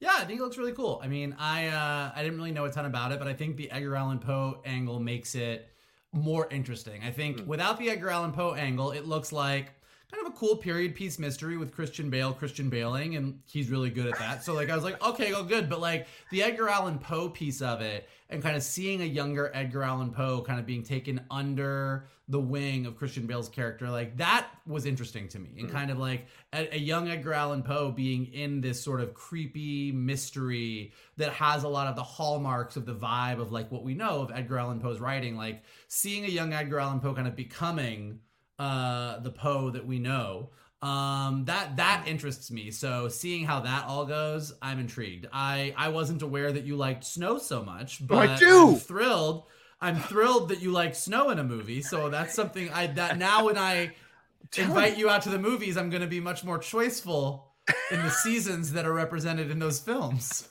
[0.00, 0.98] Yeah, I think it looks really cool.
[1.04, 3.56] I mean, I uh, I didn't really know a ton about it, but I think
[3.56, 5.68] the Edgar Allan Poe angle makes it
[6.12, 7.02] more interesting.
[7.04, 7.46] I think Hmm.
[7.46, 9.72] without the Edgar Allan Poe angle, it looks like
[10.10, 13.90] kind of a cool period piece mystery with Christian Bale, Christian Baling, and he's really
[13.90, 14.44] good at that.
[14.44, 15.68] So like I was like, okay, go good.
[15.70, 19.50] But like the Edgar Allan Poe piece of it, and kind of seeing a younger
[19.54, 24.16] Edgar Allan Poe kind of being taken under the wing of Christian Bale's character, like
[24.18, 25.50] that was interesting to me.
[25.58, 25.72] And Mm.
[25.72, 29.90] kind of like a, a young Edgar Allan Poe being in this sort of creepy
[29.90, 33.94] mystery that has a lot of the hallmarks of the vibe of like what we
[33.94, 37.34] know of Edgar Allan Poe's writing, like seeing a young Edgar Allan Poe kind of
[37.34, 38.20] becoming
[38.60, 40.50] uh the Poe that we know.
[40.82, 42.70] Um that that interests me.
[42.70, 45.26] So seeing how that all goes, I'm intrigued.
[45.32, 48.68] I I wasn't aware that you liked snow so much, but I do.
[48.68, 49.44] I'm thrilled.
[49.80, 51.80] I'm thrilled that you like snow in a movie.
[51.82, 53.92] So that's something I that now when I
[54.56, 57.44] invite you out to the movies, I'm going to be much more choiceful
[57.90, 60.48] in the seasons that are represented in those films.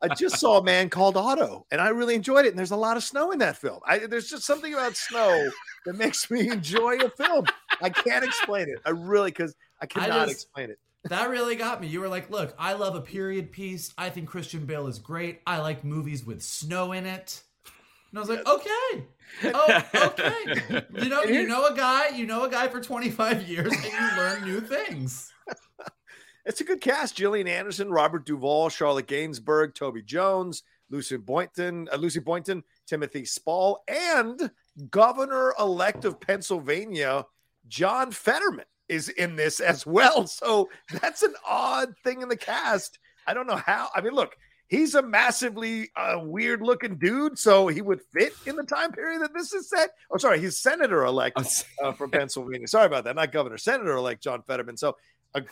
[0.00, 2.50] I just saw a man called Otto, and I really enjoyed it.
[2.50, 3.80] And there's a lot of snow in that film.
[3.86, 5.50] I, there's just something about snow
[5.86, 7.46] that makes me enjoy a film.
[7.80, 8.78] I can't explain it.
[8.84, 10.78] I really, because I cannot just- explain it.
[11.06, 11.88] That really got me.
[11.88, 13.92] You were like, "Look, I love a period piece.
[13.98, 15.40] I think Christian Bale is great.
[15.44, 17.42] I like movies with snow in it."
[18.10, 19.04] And I was like, "Okay,
[19.46, 23.72] oh, okay." You know, you know a guy, you know a guy for 25 years,
[23.72, 25.32] and you learn new things.
[26.44, 31.96] It's a good cast: Gillian Anderson, Robert Duvall, Charlotte Gainsbourg, Toby Jones, Lucy Boynton, uh,
[31.96, 34.50] Lucy Boynton, Timothy Spall, and
[34.90, 37.26] Governor-elect of Pennsylvania,
[37.68, 40.26] John Fetterman, is in this as well.
[40.42, 40.68] So
[41.00, 42.98] that's an odd thing in the cast.
[43.26, 43.88] I don't know how.
[43.94, 44.34] I mean, look,
[44.68, 49.34] he's a massively uh, weird-looking dude, so he would fit in the time period that
[49.34, 49.90] this is set.
[50.10, 51.38] Oh, sorry, he's senator-elect
[51.82, 52.66] uh, from Pennsylvania.
[52.66, 54.76] Sorry about that, not governor, senator-elect John Fetterman.
[54.76, 54.96] So
[55.34, 55.44] a, a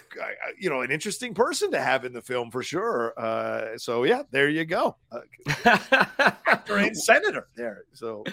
[0.59, 3.15] you know an interesting person to have in the film for sure.
[3.19, 5.21] Uh, so yeah, there you go, uh,
[6.47, 7.85] actor and senator there.
[7.93, 8.25] So.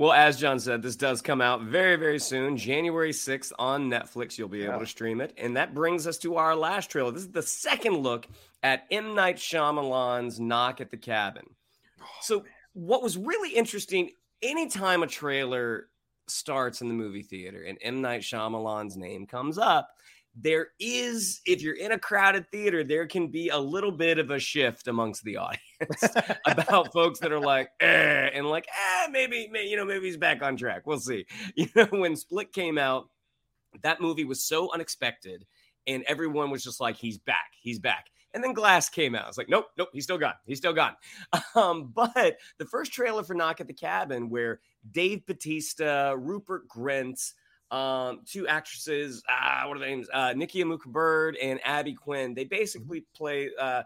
[0.00, 4.38] Well, as John said, this does come out very, very soon, January 6th on Netflix.
[4.38, 4.78] You'll be able Yeah.
[4.78, 5.34] to stream it.
[5.36, 7.10] And that brings us to our last trailer.
[7.10, 8.26] This is the second look
[8.62, 9.14] at M.
[9.14, 11.54] Night Shyamalan's Knock at the Cabin.
[12.00, 15.90] Oh, so, what was really interesting, anytime a trailer
[16.28, 18.00] starts in the movie theater and M.
[18.00, 19.98] Night Shyamalan's name comes up,
[20.34, 24.30] there is, if you're in a crowded theater, there can be a little bit of
[24.30, 26.04] a shift amongst the audience
[26.46, 30.16] about folks that are like, eh, and like, eh, maybe, may you know, maybe he's
[30.16, 30.86] back on track.
[30.86, 31.26] We'll see.
[31.56, 33.08] You know, when Split came out,
[33.82, 35.44] that movie was so unexpected,
[35.86, 38.06] and everyone was just like, he's back, he's back.
[38.32, 39.28] And then Glass came out.
[39.28, 40.34] It's like, nope, nope, he's still gone.
[40.46, 40.94] He's still gone.
[41.56, 44.60] Um, but the first trailer for Knock at the Cabin, where
[44.92, 47.32] Dave Batista, Rupert Grint,
[47.70, 50.08] um, two actresses, ah, what are their names?
[50.12, 52.34] Uh, Nikki Amuka Bird and Abby Quinn.
[52.34, 53.84] They basically play uh,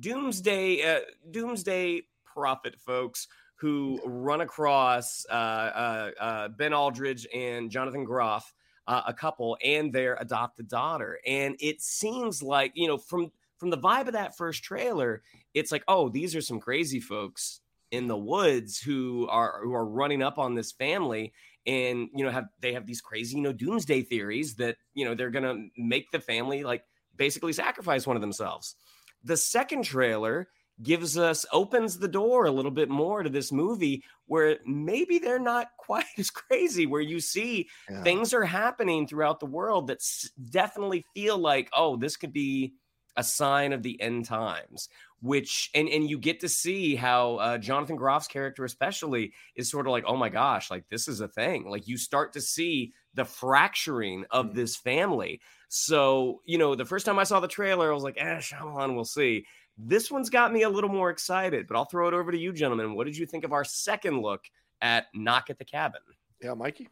[0.00, 1.00] doomsday, uh,
[1.30, 8.52] doomsday prophet folks who run across uh, uh, uh, Ben Aldridge and Jonathan Groff,
[8.86, 11.18] uh, a couple, and their adopted daughter.
[11.26, 15.22] And it seems like you know from from the vibe of that first trailer,
[15.54, 17.60] it's like, oh, these are some crazy folks
[17.90, 21.32] in the woods who are who are running up on this family
[21.66, 25.14] and you know have they have these crazy you know doomsday theories that you know
[25.14, 26.84] they're gonna make the family like
[27.16, 28.76] basically sacrifice one of themselves
[29.22, 30.48] the second trailer
[30.82, 35.38] gives us opens the door a little bit more to this movie where maybe they're
[35.38, 38.04] not quite as crazy where you see Yeah.
[38.04, 42.74] things are happening throughout the world that s- definitely feel like oh this could be
[43.16, 44.88] a sign of the end times
[45.22, 49.86] which and and you get to see how uh, jonathan groff's character especially is sort
[49.86, 52.92] of like oh my gosh like this is a thing like you start to see
[53.14, 54.54] the fracturing of Mhm.
[54.54, 58.16] this family so you know the first time i saw the trailer i was like
[58.18, 59.46] eh Shyamalan, we'll see
[59.78, 62.52] this one's got me a little more excited but i'll throw it over to you
[62.52, 64.44] gentlemen what did you think of our second look
[64.82, 66.00] at knock at the cabin
[66.42, 66.88] Yeah, Mikey.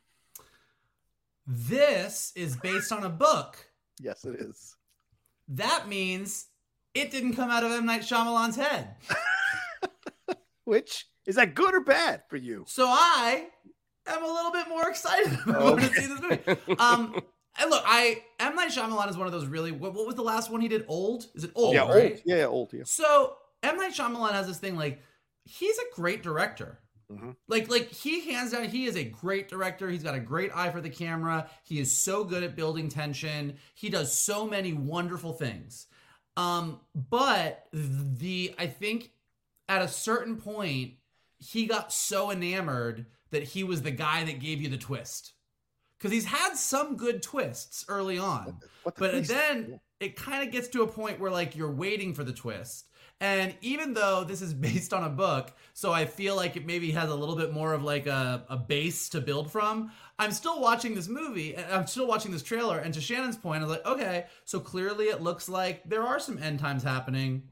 [1.47, 3.57] This is based on a book.
[4.01, 4.77] Yes, it is.
[5.49, 6.47] That means
[6.95, 7.87] it didn't come out of M.
[7.87, 8.95] Night Shyamalan's head.
[10.65, 12.65] Which is that good or bad for you?
[12.69, 13.47] So I
[14.07, 16.79] am a little bit more excited about to see this movie.
[16.79, 17.21] Um,
[17.59, 19.73] and look, I M Night Shyamalan is one of those really.
[19.73, 20.85] What, what was the last one he did?
[20.89, 21.27] Old?
[21.35, 21.75] Is it old?
[21.75, 22.13] yeah, right?
[22.13, 22.23] old.
[22.25, 22.73] Yeah, yeah, old.
[22.73, 22.83] Yeah.
[22.85, 25.03] So M Night Shyamalan has this thing like
[25.45, 26.81] he's a great director.
[27.13, 27.37] Mhm.
[27.49, 29.89] Like like he hands down he is a great director.
[29.91, 31.49] He's got a great eye for the camera.
[31.65, 33.59] He is so good at building tension.
[33.75, 35.87] He does so many wonderful things.
[36.37, 39.11] Um but the I think
[39.69, 40.95] at a certain point
[41.39, 45.33] he got so enamored that he was the guy that gave you the twist.
[46.01, 48.61] Cuz he's had some good twists early on.
[48.85, 49.29] The But beast?
[49.31, 52.87] then it kind of gets to a point where like you're waiting for the twist.
[53.23, 56.91] And even though this is based on a book, so I feel like it maybe
[56.91, 60.61] has a little bit more of like a, a base to build from, I'm still
[60.61, 62.79] watching this movie I'm still watching this trailer.
[62.79, 66.19] And to Shannon's point, I was like, okay, so clearly it looks like there are
[66.19, 67.45] some end times happening,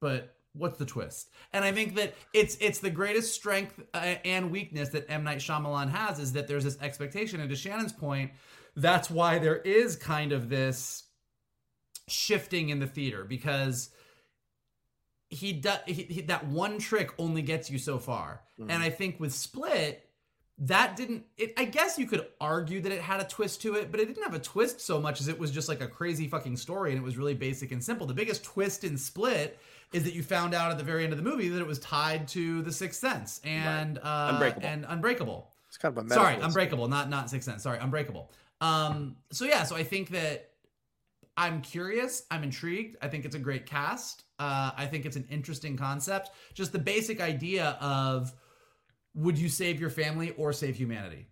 [0.00, 1.30] but what's the twist?
[1.52, 5.38] And I think that it's it's the greatest strength uh, and weakness that M Night
[5.38, 7.40] Shyamalan has is that there's this expectation.
[7.40, 8.32] And to Shannon's point,
[8.74, 11.04] that's why there is kind of this
[12.08, 13.90] shifting in the theater because
[15.34, 18.40] he does he, he- that one trick only gets you so far.
[18.58, 18.66] Mhm.
[18.70, 20.08] And I think with Split,
[20.58, 23.90] that didn't it I guess you could argue that it had a twist to it,
[23.90, 26.28] but it didn't have a twist so much as it was just like a crazy
[26.28, 28.06] fucking story and it was really basic and simple.
[28.06, 29.58] The biggest twist in Split
[29.92, 31.78] is that you found out at the very end of the movie that it was
[31.80, 34.66] tied to the Sixth Sense and uh Unbreakable.
[34.68, 35.50] and Unbreakable.
[35.68, 36.36] It's kind of a Sorry.
[36.40, 37.64] Unbreakable, not not Sixth Sense.
[37.64, 38.30] Sorry, Unbreakable.
[38.60, 40.50] Um, so yeah, so I think that
[41.36, 42.22] I'm curious.
[42.30, 42.96] I'm intrigued.
[43.02, 44.24] I think it's a great cast.
[44.38, 46.30] Uh, I think it's an interesting concept.
[46.54, 48.32] Just the basic idea of
[49.14, 51.28] would you save your family or save humanity?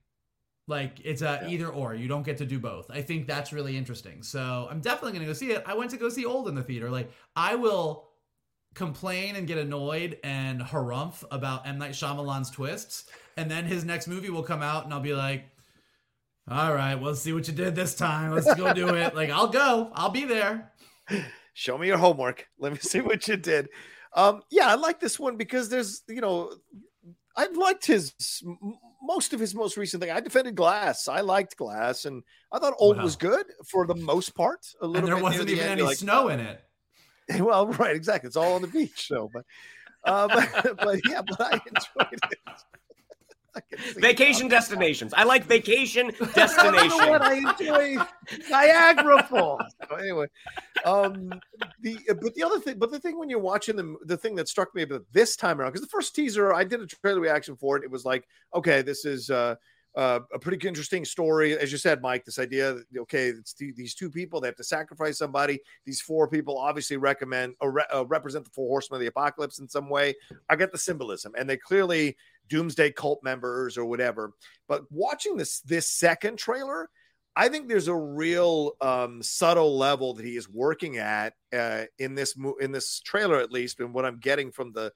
[0.69, 1.49] Like it's a Yeah.
[1.49, 1.95] either or.
[1.95, 2.91] You don't get to do both.
[2.91, 4.23] I think that's really interesting.
[4.23, 5.63] So I'm definitely gonna go see it.
[5.67, 6.91] I went to go see Old in the theater.
[6.91, 8.09] Like I will
[8.75, 13.05] complain and get annoyed and harumph about M Night Shyamalan's twists,
[13.37, 15.45] and then his next movie will come out, and I'll be like,
[16.49, 18.33] "All right, well, let's see what you did this time.
[18.33, 19.91] Let's go do it." Like I'll go.
[19.95, 20.73] I'll be there.
[21.55, 22.47] Show me your homework.
[22.59, 23.69] Let me see what you did.
[24.15, 26.53] Um, yeah, I like this one because there's, you know,
[27.37, 28.13] I've liked his
[29.03, 30.13] most of his most recent thing.
[30.13, 31.09] I defended Glass.
[31.09, 32.23] I liked Glass, and
[32.53, 34.67] I thought Old was good for the most part.
[34.81, 36.61] A little And there bit wasn't the even end, any like, snow in it.
[37.39, 38.27] Well, right, exactly.
[38.27, 39.07] It's all on the beach.
[39.07, 39.45] So, but,
[40.05, 40.29] uh,
[40.63, 42.39] but, but yeah, but I enjoyed it.
[43.97, 45.13] Vacation destinations.
[45.15, 46.95] I like vacation destinations.
[46.95, 47.23] what?
[47.23, 47.97] I enjoy
[48.51, 49.63] Niagara Falls.
[49.89, 50.27] So anyway,
[50.85, 51.33] um,
[51.83, 54.49] the but the other thing, but the thing when you're watching the the thing that
[54.49, 57.57] struck me about this time around, because the first teaser, I did a trailer reaction
[57.57, 57.85] for it.
[57.85, 59.57] It was like, okay, this is uh,
[59.95, 62.25] uh, a pretty interesting story, as you said, Mike.
[62.25, 65.61] This idea that okay, it's the, these two people they have to sacrifice somebody.
[65.85, 69.59] These four people obviously recommend or re- uh, represent the four horsemen of the apocalypse
[69.59, 70.15] in some way.
[70.49, 72.17] I get the symbolism, and they clearly
[72.49, 74.33] doomsday cult members or whatever.
[74.67, 76.89] But watching this this second trailer,
[77.37, 82.15] I think there's a real um, subtle level that he is working at uh, in
[82.15, 84.91] this mo- in this trailer, at least, and what I'm getting from the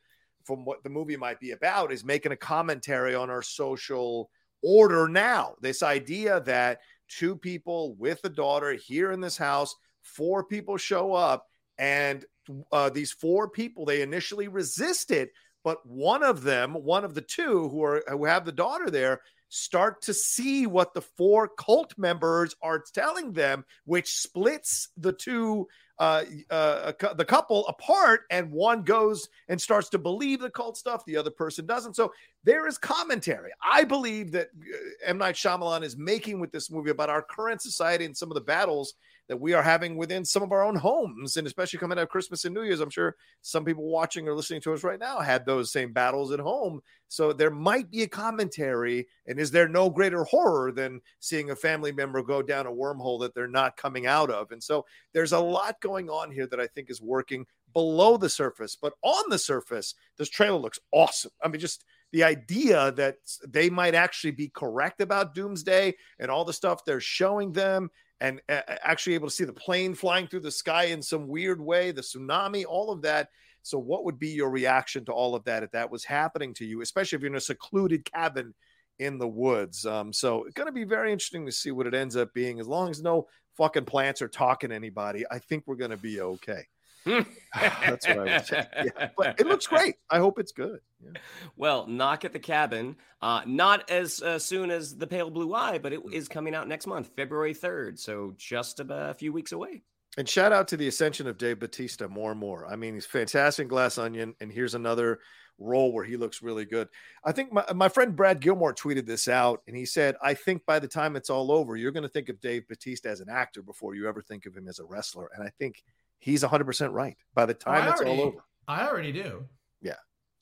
[0.45, 4.31] from what the movie might be about is making a commentary on our social
[4.63, 5.55] order now.
[5.61, 11.13] This idea that two people with a daughter here in this house, four people show
[11.13, 11.47] up,
[11.79, 12.25] and
[12.73, 15.29] uh, these four people they initially resisted,
[15.65, 19.21] but one of them, one of the two who are who have the daughter there,
[19.49, 25.67] start to see what the four cult members are telling them, which splits the two,
[25.99, 31.05] uh, uh, the couple apart, and one goes and starts to believe the cult stuff,
[31.05, 31.95] the other person doesn't.
[31.95, 32.13] So
[32.47, 33.51] there is commentary.
[33.61, 37.61] I believe that uh, M Night Shyamalan is making with this movie about our current
[37.61, 38.95] society and some of the battles
[39.29, 42.09] that we are having within some of our own homes, and especially coming out of
[42.09, 42.79] Christmas and New Year's.
[42.79, 46.31] I'm sure some people watching or listening to us right now had those same battles
[46.31, 46.81] at home.
[47.09, 49.09] So there might be a commentary.
[49.27, 53.21] And is there no greater horror than seeing a family member go down a wormhole
[53.23, 54.53] that they're not coming out of?
[54.53, 58.31] And so there's a lot going on here that I think is working below the
[58.31, 61.33] surface, but on the surface, this trailer looks awesome.
[61.43, 66.45] I mean, just the idea that they might actually be correct about doomsday and all
[66.45, 67.91] the stuff they're showing them
[68.21, 71.61] and uh, actually able to see the plane flying through the sky in some weird
[71.61, 73.29] way, the tsunami, all of that.
[73.63, 76.65] So, what would be your reaction to all of that if that was happening to
[76.65, 78.55] you, especially if you're in a secluded cabin
[78.99, 79.85] in the woods?
[79.85, 82.61] Um, so, it's going to be very interesting to see what it ends up being.
[82.61, 83.27] As long as no
[83.57, 86.67] fucking plants are talking to anybody, I think we're going to be okay.
[87.55, 88.67] That's what I would say.
[88.85, 89.97] Yeah, but it looks great.
[90.11, 90.81] I hope it's good.
[91.03, 91.13] Yeah.
[91.57, 92.97] Well, knock at the cabin.
[93.23, 96.69] Uh, not as uh, soon as the Pale Blue Eye, but it is coming out
[96.69, 97.99] next month, February third.
[97.99, 99.83] So just a few weeks away.
[100.19, 102.67] And shout out to the ascension of Dave Batista more and more.
[102.67, 105.21] I mean, he's fantastic Glass Onion, and here's another
[105.59, 106.89] role where he looks really good.
[107.25, 110.65] I think my, my friend Brad Gilmore tweeted this out, and he said, I think
[110.67, 113.29] by the time it's all over, you're going to think of Dave Batista as an
[113.29, 115.31] actor before you ever think of him as a wrestler.
[115.35, 115.83] And I think
[116.27, 117.17] he's 100% right.
[117.35, 118.39] By the time I it's already- all over.
[118.69, 119.47] I already do.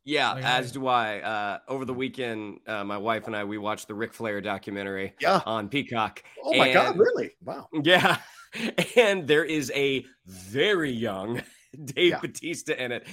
[0.06, 1.20] Yeah, Like, as do I.
[1.20, 5.14] Uh, over the weekend, uh, my wife and I we watched the Ric Flair documentary
[5.18, 5.40] Yeah.
[5.46, 6.22] on Peacock.
[6.44, 7.30] Oh my God, really?
[7.42, 7.68] Wow.
[7.82, 8.18] Yeah,
[8.96, 11.40] and there is a very young
[11.86, 12.20] Dave Yeah.
[12.20, 13.06] Batista in it.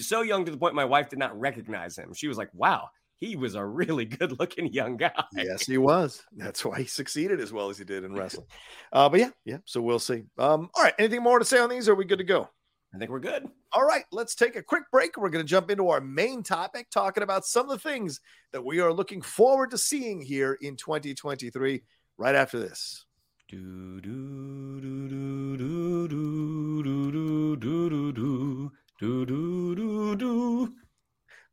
[0.00, 2.14] So young to the point my wife did not recognize him.
[2.14, 2.88] She was like, "Wow,
[3.18, 6.22] he was a really good-looking young guy." Yes, he was.
[6.36, 8.46] That's why he succeeded as well as he did in wrestling.
[8.92, 9.58] Uh, but yeah, yeah.
[9.64, 10.24] So we'll see.
[10.38, 10.94] Um, all right.
[10.98, 11.88] Anything more to say on these?
[11.88, 12.48] Or are we good to go?
[12.94, 13.46] I think we're good.
[13.72, 15.16] All right, let's take a quick break.
[15.16, 18.20] We're going to jump into our main topic, talking about some of the things
[18.52, 21.82] that we are looking forward to seeing here in 2023,
[22.16, 23.04] right after this.
[23.48, 30.74] Do do do do do do do do do do do do do do.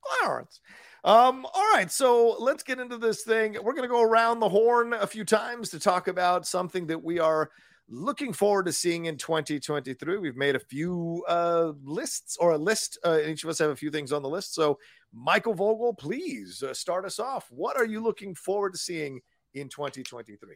[0.02, 0.62] Clarence.
[1.06, 3.58] Um, all right, so let's get into this thing.
[3.62, 7.04] We're going to go around the horn a few times to talk about something that
[7.04, 7.52] we are
[7.88, 10.18] looking forward to seeing in 2023.
[10.18, 12.98] We've made a few uh, lists or a list.
[13.06, 14.56] Uh, each of us have a few things on the list.
[14.56, 14.80] So,
[15.14, 17.46] Michael Vogel, please uh, start us off.
[17.52, 19.22] What are you looking forward to seeing
[19.54, 20.56] in 2023?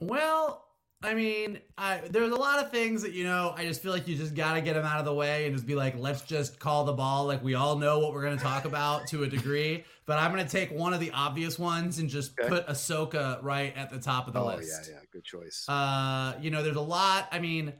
[0.00, 0.64] Well,
[1.02, 3.52] I mean, I, there's a lot of things that you know.
[3.56, 5.66] I just feel like you just gotta get them out of the way and just
[5.66, 7.26] be like, let's just call the ball.
[7.26, 10.48] Like we all know what we're gonna talk about to a degree, but I'm gonna
[10.48, 12.48] take one of the obvious ones and just Okay.
[12.48, 14.56] put Ahsoka right at the top of the list.
[14.72, 14.90] oh, list.
[14.90, 15.66] yeah, yeah, good choice.
[15.68, 17.28] Uh, you know, there's a lot.
[17.30, 17.74] I mean,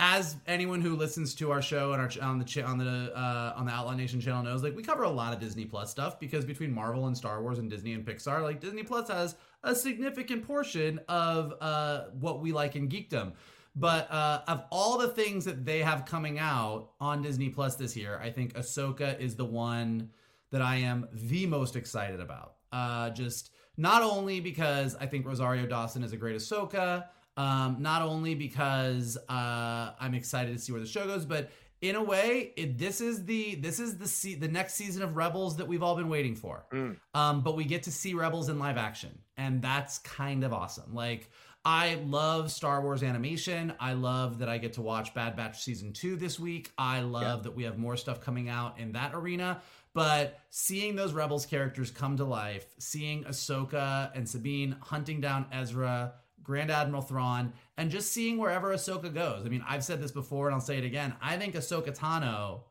[0.00, 3.66] as anyone who listens to our show and our on the on the uh, on
[3.66, 6.46] the Outlaw Nation channel knows, like we cover a lot of Disney Plus stuff because
[6.46, 10.46] between Marvel and Star Wars and Disney and Pixar, like Disney Plus has a significant
[10.46, 13.32] portion of uh, what we like in geekdom.
[13.76, 17.94] But uh, of all the things that they have coming out on Disney Plus this
[17.94, 20.10] year, I think Ahsoka is the one
[20.50, 22.54] that I am the most excited about.
[22.72, 27.04] Uh, just not only because I think Rosario Dawson is a great Ahsoka,
[27.36, 31.50] um, not only because uh, I'm excited to see where the show goes, but
[31.80, 35.16] in a way, it, this is the this is the se- the next season of
[35.16, 36.66] Rebels that we've all been waiting for.
[36.72, 36.96] Mm.
[37.14, 40.94] Um, but we get to see Rebels in live action, and that's kind of awesome.
[40.94, 41.30] Like
[41.64, 43.72] I love Star Wars animation.
[43.80, 46.70] I love that I get to watch Bad Batch season two this week.
[46.76, 47.42] I love yeah.
[47.44, 49.62] that we have more stuff coming out in that arena.
[49.92, 56.14] But seeing those Rebels characters come to life, seeing Ahsoka and Sabine hunting down Ezra,
[56.50, 59.46] Grand Admiral Thrawn, and just seeing wherever Ahsoka goes.
[59.46, 61.14] I mean, I've said this before and I'll say it again.
[61.22, 62.62] I think Ahsoka Tano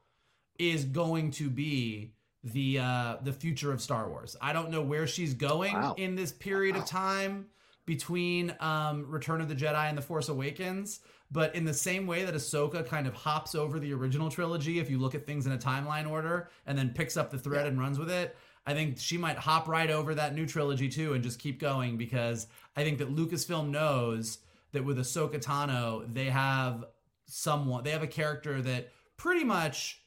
[0.60, 2.12] is going to be
[2.44, 4.36] the uh the future of Star Wars.
[4.42, 5.96] I don't know where she's going wow.
[5.98, 6.82] in this period wow.
[6.82, 7.46] of time
[7.86, 11.00] between um Return of the Jedi and The Force Awakens,
[11.32, 14.90] but in the same way that Ahsoka kind of hops over the original trilogy if
[14.90, 17.70] you look at things in a timeline order and then picks up the thread yeah.
[17.70, 18.36] and runs with it,
[18.70, 21.98] I think she might hop right over that new trilogy too and just keep going
[21.98, 22.46] because
[22.76, 24.38] I think that Lucasfilm knows
[24.74, 26.86] that with Ahsoka Tano, they have
[27.26, 30.04] someone, they have a character that pretty much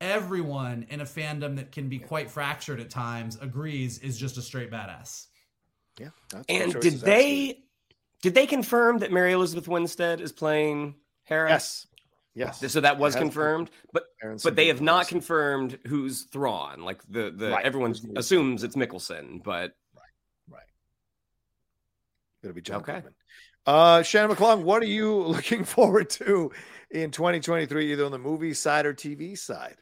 [0.00, 4.42] everyone in a fandom that can be quite fractured at times agrees is just a
[4.42, 5.26] straight badass.
[5.98, 6.10] Yeah.
[6.48, 7.64] and did they
[8.22, 10.94] did they confirm that Mary Elizabeth Winstead is playing
[11.24, 11.48] Hera?
[11.48, 11.88] Yes.
[12.36, 12.70] Yes.
[12.70, 14.04] So that was confirmed, but
[14.44, 16.82] but they have not confirmed who's Thrawn.
[16.82, 17.64] Like the the right.
[17.64, 20.62] everyone assumes it's Mickelson, but right, right.
[22.42, 22.96] It'll be John okay.
[22.96, 23.14] Goodman.
[23.64, 26.52] Uh, Shannon McClung, what are you looking forward to
[26.90, 29.76] in 2023, either on the movie side or TV side?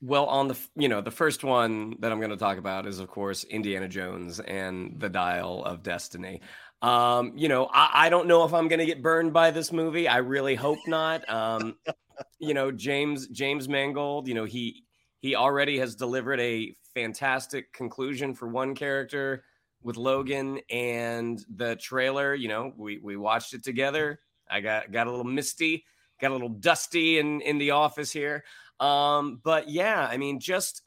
[0.00, 2.98] Well, on the you know the first one that I'm going to talk about is
[2.98, 6.40] of course Indiana Jones and the Dial of Destiny.
[6.82, 9.72] Um, you know, I, I don't know if I'm going to get burned by this
[9.72, 10.08] movie.
[10.08, 11.28] I really hope not.
[11.28, 11.76] Um,
[12.38, 14.28] you know, James James Mangold.
[14.28, 14.84] You know he
[15.20, 19.44] he already has delivered a fantastic conclusion for one character
[19.82, 22.34] with Logan and the trailer.
[22.34, 24.18] You know, we we watched it together.
[24.50, 25.84] I got got a little misty,
[26.20, 28.44] got a little dusty in in the office here.
[28.80, 30.82] Um, but yeah, I mean, just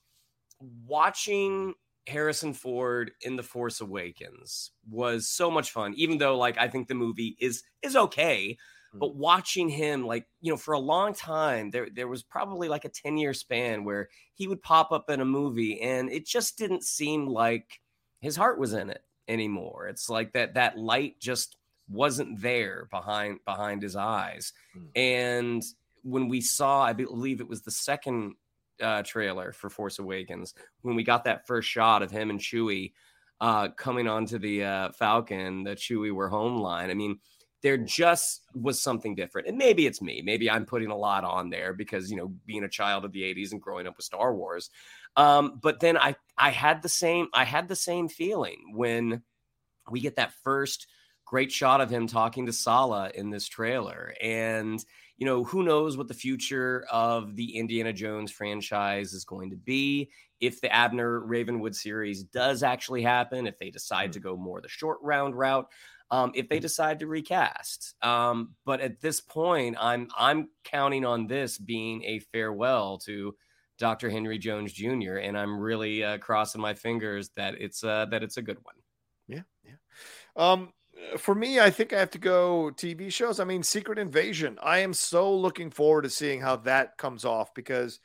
[0.59, 1.73] watching
[2.07, 5.93] Harrison Ford in The Force Awakens was so much fun.
[5.95, 8.57] Even though, like, I think the movie is is okay,
[8.99, 12.85] but watching him, like, you know, for a long time, there there was probably like
[12.85, 16.57] a ten year span where he would pop up in a movie, and it just
[16.57, 17.81] didn't seem like
[18.21, 19.87] his heart was in it anymore.
[19.87, 21.57] It's like that that light just
[21.89, 24.85] wasn't there behind behind his eyes, hmm.
[24.95, 25.63] and
[26.03, 28.35] when we saw, I believe it was the second
[28.81, 32.93] uh, trailer for Force Awakens, when we got that first shot of him and Chewie
[33.41, 36.89] uh, coming onto the uh, Falcon, the Chewie were home line.
[36.89, 37.19] I mean,
[37.61, 39.47] there just was something different.
[39.47, 40.21] And maybe it's me.
[40.23, 43.23] Maybe I'm putting a lot on there because, you know, being a child of the
[43.23, 44.69] 80s and growing up with Star Wars.
[45.17, 49.23] Um, but then I I had the same I had the same feeling when
[49.89, 50.87] we get that first
[51.25, 54.13] great shot of him talking to Sallah in this trailer.
[54.21, 54.83] And
[55.17, 59.55] you know, who knows what the future of the Indiana Jones franchise is going to
[59.55, 60.09] be.
[60.41, 64.23] If the Abner Ravenwood series does actually happen, if they decide to mm.
[64.23, 65.67] go more the short round route,
[66.11, 66.61] um, if they mm.
[66.61, 67.95] decide to recast.
[68.01, 73.35] Um, but at this point, I'm I'm counting on this being a farewell to
[73.77, 74.09] Dr.
[74.09, 75.17] Henry Jones Jr.
[75.17, 78.75] and I'm really uh, crossing my fingers that it's uh, that it's a good one.
[79.27, 79.75] Yeah, yeah.
[80.35, 80.73] Um,
[81.17, 83.39] for me, I think I have to go TV shows.
[83.39, 84.57] I mean, Secret Invasion.
[84.61, 87.99] I am so looking forward to seeing how that comes off because,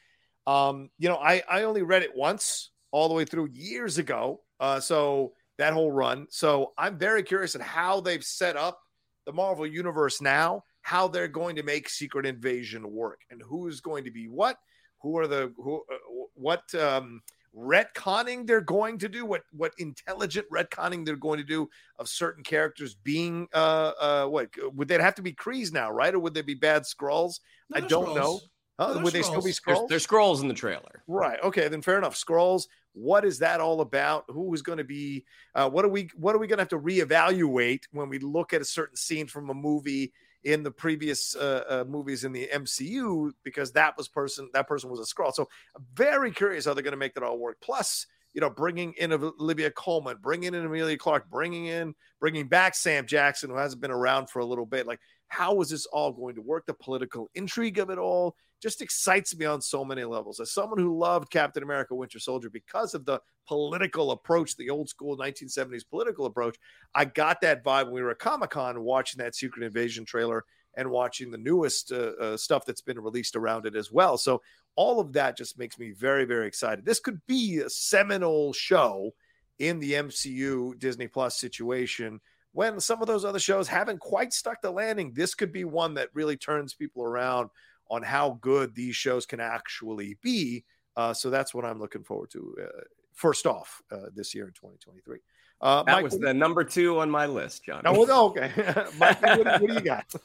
[0.47, 4.43] um, you know, I I only read it once all the way through years ago.
[4.59, 6.27] Uh, so that whole run.
[6.31, 8.81] So I'm very curious at how they've set up
[9.27, 14.05] the Marvel universe now, how they're going to make Secret Invasion work, and who's going
[14.05, 14.57] to be what.
[15.03, 15.83] Who are the who?
[15.91, 16.75] Uh, what?
[16.75, 17.23] Um,
[17.57, 22.45] retconning they're going to do, what what intelligent retconning they're going to do of certain
[22.45, 26.15] characters being uh uh what would they have to be Krees now, right?
[26.15, 27.41] Or would they be bad Skrulls?
[27.71, 28.15] No, I don't Skrulls.
[28.17, 28.41] know.
[28.79, 28.95] Huh?
[28.95, 29.89] No, would they still be Skrulls?
[29.89, 31.03] There's, there's Skrulls in the trailer.
[31.07, 31.39] Right.
[31.43, 32.15] Okay, then fair enough.
[32.15, 32.67] Skrulls.
[32.93, 34.25] What is that all about?
[34.29, 35.25] Who is going to be?
[35.55, 36.09] Uh, what are we?
[36.17, 39.27] What are we going to have to reevaluate when we look at a certain scene
[39.27, 40.13] from a movie
[40.45, 44.91] in the previous uh, uh, movies in the MCU because that was person that person
[44.91, 45.33] was a Skrull.
[45.33, 47.59] So I'm very curious how they're going to make that all work.
[47.63, 52.75] Plus, you know, bringing in Olivia Colman, bringing in Emilia Clarke, bringing in bringing back
[52.75, 54.87] Sam Jackson who hasn't been around for a little bit.
[54.87, 56.67] Like, how is this all going to work?
[56.67, 60.41] The political intrigue of it all just excites me on so many levels.
[60.41, 64.89] As someone who loved Captain America Winter Soldier because of the political approach, the old
[64.89, 66.57] school 1970s political approach,
[66.95, 70.45] I got that vibe when we were at Comic Con watching that Secret Invasion trailer
[70.77, 74.17] and watching the newest uh, uh, stuff that's been released around it as well.
[74.17, 74.41] So
[74.77, 76.85] all of that just makes me very, very excited.
[76.85, 79.13] This could be a seminal show
[79.59, 82.21] in the MCU Disney Plus situation
[82.53, 85.13] when some of those other shows haven't quite stuck the landing.
[85.13, 87.51] This could be one that really turns people around
[87.91, 90.65] on how good these shows can actually be.
[90.97, 92.57] Uh, so that's what I'm looking forward to.
[92.63, 92.67] Uh,
[93.13, 95.19] first off, uh, this year in 2023.
[95.61, 97.83] Uh, that Mike, was what- the number two on my list, John.
[97.85, 98.51] Oh, well, okay.
[98.99, 100.07] Mike, what, what do you got?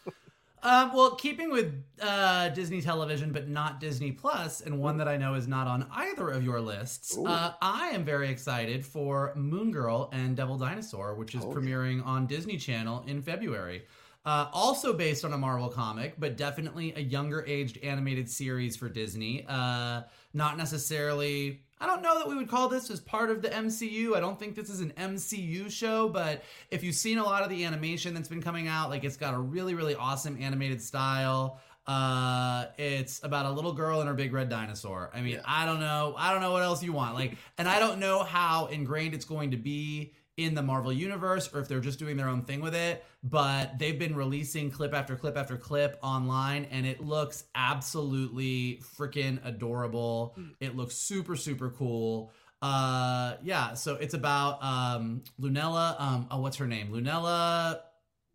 [0.64, 5.16] Um, well, keeping with uh, Disney Television, but not Disney Plus, and one that I
[5.16, 9.70] know is not on either of your lists, uh, I am very excited for Moon
[9.70, 11.56] Girl and Devil Dinosaur, which is Oh, yeah.
[11.56, 13.86] premiering on Disney Channel in February.
[14.26, 18.90] Uh, also based on a Marvel comic, but definitely a younger aged animated series for
[18.90, 19.46] Disney.
[19.48, 20.02] Uh,
[20.34, 21.62] not necessarily.
[21.80, 24.16] I don't know that we would call this as part of the MCU.
[24.16, 27.50] I don't think this is an MCU show, but if you've seen a lot of
[27.50, 31.60] the animation that's been coming out, like it's got a really, really awesome animated style.
[31.86, 35.12] Uh, it's about a little girl and her big red dinosaur.
[35.14, 35.42] I mean, Yeah.
[35.46, 36.16] I don't know.
[36.18, 37.14] I don't know what else you want.
[37.14, 41.50] Like, and I don't know how ingrained it's going to be in the Marvel universe
[41.54, 44.94] or if they're just doing their own thing with it, but they've been releasing clip
[44.94, 50.36] after clip after clip online and it looks absolutely freaking adorable.
[50.60, 52.32] It looks super super cool.
[52.62, 56.92] Uh yeah, so it's about um Lunella um oh what's her name?
[56.92, 57.80] Lunella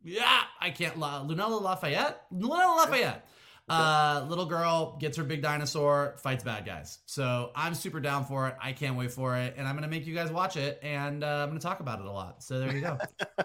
[0.02, 2.22] yeah, I can't La, Lunella Lafayette?
[2.32, 3.26] Lunella Lafayette.
[3.70, 6.98] Uh, little girl gets her big dinosaur, fights bad guys.
[7.06, 8.56] So I'm super down for it.
[8.60, 11.26] I can't wait for it, and I'm gonna make you guys watch it, and uh,
[11.42, 12.42] I'm gonna talk about it a lot.
[12.42, 12.98] So there you go.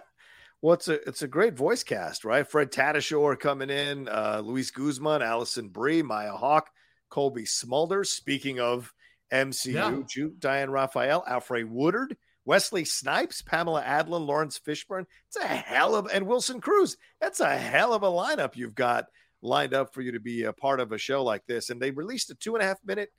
[0.61, 2.47] Well, it's a it's a great voice cast, right?
[2.47, 6.69] Fred Tatasciore coming in, uh, Luis Guzman, Alison Brie, Maya Hawke,
[7.09, 8.07] Cobie Smulders.
[8.07, 8.91] Speaking of
[9.31, 10.01] MCU, Yeah.
[10.07, 15.05] Ju- Diane Raphael, Alfre Woodard, Wesley Snipes, Pamela Adlon, Laurence Fishburne.
[15.27, 16.97] It's a hell of and Wilson Cruz.
[17.21, 19.05] That's a hell of a lineup you've got
[19.45, 21.69] lined up for you to be a part of a show like this.
[21.69, 23.11] And they released a two and a half minute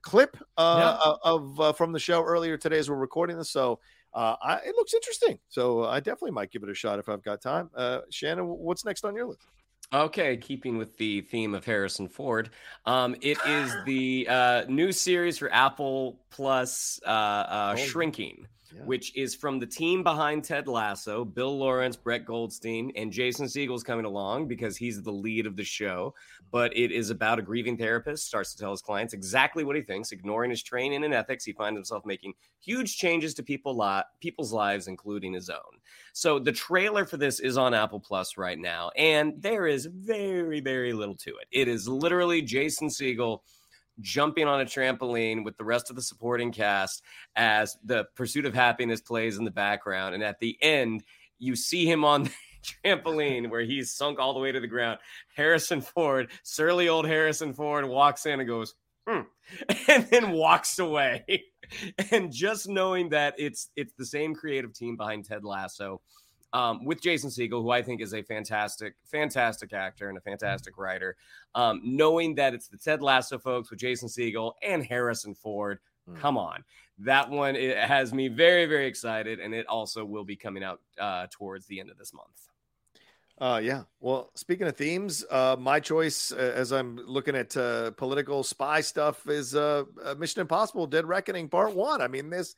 [0.00, 3.50] clip uh, of uh, from the show earlier today as we're recording this.
[3.50, 3.78] So
[4.14, 5.38] uh, I, it looks interesting.
[5.48, 7.70] So I definitely might give it a shot if I've got time.
[7.74, 9.42] Uh, Shannon, what's next on your list?
[9.92, 12.48] Okay, keeping with the theme of Harrison Ford,
[12.86, 17.80] um, it is the uh, new series for Apple Plus, uh, uh, Oh.
[17.80, 18.46] Shrinking,
[18.84, 23.82] Which is from the team behind Ted Lasso, Bill Lawrence, Brett Goldstein, and Jason Segel's
[23.82, 26.14] coming along because he's the lead of the show.
[26.50, 29.82] But it is about a grieving therapist starts to tell his clients exactly what he
[29.82, 31.44] thinks, ignoring his training and ethics.
[31.44, 35.80] He finds himself making huge changes to people li- people's lives, including his own.
[36.12, 40.60] So the trailer for this is on Apple Plus right now, and there is very,
[40.60, 41.48] very little to it.
[41.50, 43.40] It is literally Jason Segel
[44.00, 47.02] jumping on a trampoline with the rest of the supporting cast
[47.36, 50.14] as the pursuit of happiness plays in the background.
[50.14, 51.04] And at the end,
[51.38, 52.30] you see him on the
[52.84, 54.98] trampoline where he's sunk all the way to the ground.
[55.34, 58.74] Harrison Ford, surly old Harrison Ford, walks in and goes,
[59.08, 59.22] hmm,
[59.88, 61.44] and then walks away.
[62.10, 66.00] and just knowing that it's it's the same creative team behind Ted Lasso,
[66.52, 70.76] um, with Jason Segel, who I think is a fantastic, fantastic actor and a fantastic
[70.78, 71.16] writer.
[71.54, 75.78] Um, knowing that it's the Ted Lasso folks with Jason Segel and Harrison Ford,
[76.10, 76.18] Mm.
[76.18, 76.64] come on,
[76.98, 80.80] that one it has me very, very excited, and it also will be coming out
[80.98, 82.48] uh, towards the end of this month.
[83.38, 83.82] Uh, yeah.
[84.00, 88.80] Well, speaking of themes, uh, my choice uh, as I'm looking at uh, political spy
[88.80, 92.02] stuff is uh, uh, Mission Impossible: Dead Reckoning Part One.
[92.02, 92.54] I mean, this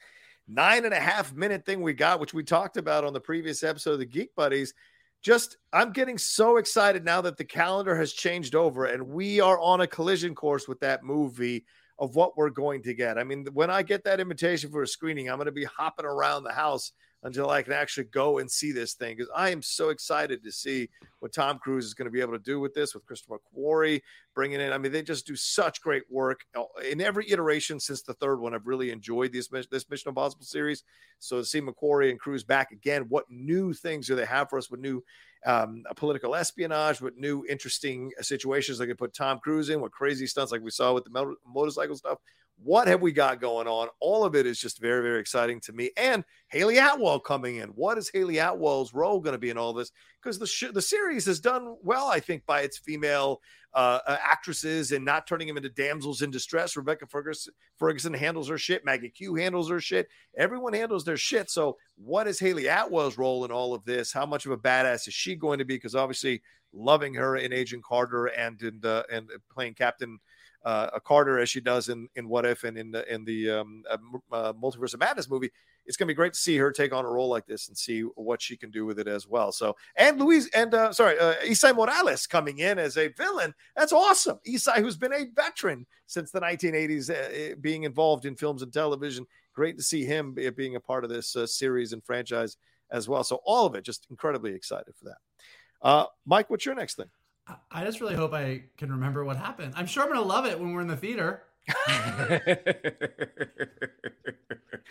[0.47, 3.62] nine and a half minute thing we got, which we talked about on the previous
[3.62, 4.74] episode of the Geek Buddies.
[5.22, 9.59] Just, I'm getting so excited now that the calendar has changed over and we are
[9.59, 11.64] on a collision course with that movie
[11.99, 13.18] of what we're going to get.
[13.18, 16.05] I mean, when I get that invitation for a screening, I'm going to be hopping
[16.05, 16.92] around the house
[17.24, 20.52] until I can actually go and see this thing because I am so excited to
[20.52, 23.38] see what Tom Cruise is going to be able to do with this, with Christopher
[23.52, 24.02] Quarry
[24.34, 24.72] bringing in.
[24.72, 28.40] I mean, they just do such great work Uh, in every iteration since the third
[28.40, 28.54] one.
[28.54, 30.84] I've really enjoyed this this Mission Impossible series.
[31.18, 34.58] So to see McQuarrie and Cruise back again, what new things do they have for
[34.58, 34.70] us?
[34.70, 35.02] What new
[35.46, 37.00] um, political espionage?
[37.00, 39.80] What new interesting situations they could put Tom Cruise in?
[39.80, 42.18] What crazy stunts like we saw with the motorcycle stuff?
[42.64, 43.88] What have we got going on?
[44.00, 45.90] All of it is just very, very exciting to me.
[45.98, 47.68] And Hayley Atwell coming in.
[47.68, 49.92] What is Hayley Atwell's role going to be in all this?
[50.22, 53.42] Because the sh- the series has done well, I think, by its female
[53.74, 56.74] uh, uh, actresses and not turning them into damsels in distress.
[56.74, 58.82] Rebecca Ferguson, Ferguson handles her shit.
[58.82, 60.08] Maggie Q handles her shit.
[60.34, 61.50] Everyone handles their shit.
[61.50, 64.10] So, what is Hayley Atwell's role in all of this?
[64.10, 65.74] How much of a badass is she going to be?
[65.74, 66.40] Because obviously,
[66.72, 70.18] loving her in Agent Carter and in the, and playing Captain
[70.64, 73.50] uh, a Carter as she does in in What If and in the in the
[73.50, 73.98] um, uh,
[74.32, 75.50] uh, Multiverse of Madness movie.
[75.86, 77.76] It's going to be great to see her take on a role like this and
[77.76, 79.52] see what she can do with it as well.
[79.52, 83.54] So, and Louise and uh, sorry, uh, Esai Morales coming in as a villain.
[83.76, 84.38] That's awesome.
[84.48, 89.26] Esai, who's been a veteran since the 1980s, uh, being involved in films and television.
[89.54, 92.56] Great to see him being a part of this uh, series and franchise
[92.90, 93.22] as well.
[93.22, 96.08] So, all of it, just incredibly excited for that.
[96.24, 97.10] Mike, what's your next thing?
[97.47, 99.74] I- I just really hope I can remember what happened.
[99.76, 101.42] I'm sure I'm gonna love it when we're in the theater.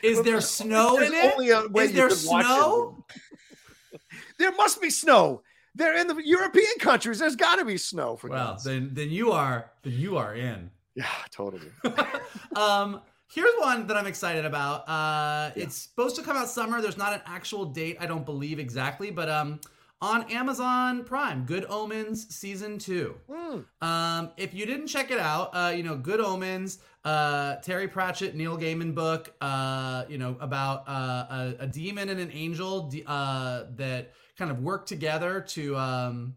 [0.03, 1.33] Is there snow There's in it?
[1.33, 2.21] only a way Is there could it.
[2.21, 3.05] snow?
[4.37, 5.41] there must be snow.
[5.75, 7.19] They're in the European countries.
[7.19, 10.35] There's got to be snow for Well, God's then then you are then you are
[10.35, 10.69] in.
[10.95, 11.69] Yeah, totally.
[12.55, 13.01] um,
[13.33, 14.87] here's one that I'm excited about.
[14.87, 16.81] Uh, It's supposed to come out summer.
[16.81, 19.59] There's not an actual date, I don't believe exactly, but um,
[20.03, 23.15] on Amazon Prime, Good Omens season two.
[23.81, 28.35] Um, if you didn't check it out, uh, you know, Good Omens, uh, Terry Pratchett,
[28.35, 30.91] Neil Gaiman book, uh, you know, about uh,
[31.29, 36.35] a, a demon and an angel uh, that kind of work together to um,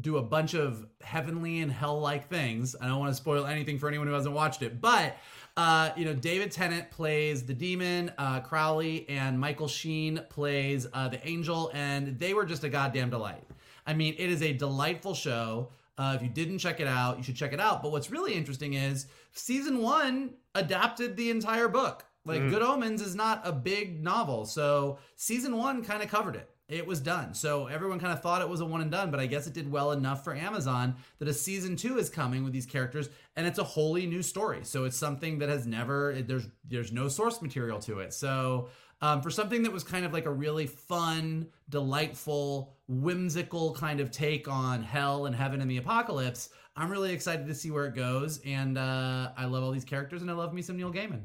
[0.00, 2.74] do a bunch of heavenly and hell like things.
[2.80, 5.14] I don't want to spoil anything for anyone who hasn't watched it, but
[5.56, 11.08] uh, you know, David Tennant plays the demon, uh, Crowley, and Michael Sheen plays uh,
[11.08, 13.44] the angel, and they were just a goddamn delight.
[13.86, 15.70] I mean, it is a delightful show.
[15.96, 17.82] Uh, if you didn't check it out, you should check it out.
[17.82, 22.04] But what's really interesting is season one adapted the entire book.
[22.26, 26.48] Like Good Omens is not a big novel, so season one kind of covered it.
[26.68, 27.34] It was done.
[27.34, 29.52] So everyone kind of thought it was a one and done, but I guess it
[29.52, 33.46] did well enough for Amazon that a season two is coming with these characters, and
[33.46, 34.60] it's a wholly new story.
[34.62, 38.14] So it's something that has never there's there's no source material to it.
[38.14, 38.70] So
[39.02, 44.10] um, for something that was kind of like a really fun, delightful, whimsical kind of
[44.10, 47.94] take on hell and heaven and the apocalypse, I'm really excited to see where it
[47.94, 48.40] goes.
[48.46, 51.24] And uh, I love all these characters, and I love me some Neil Gaiman.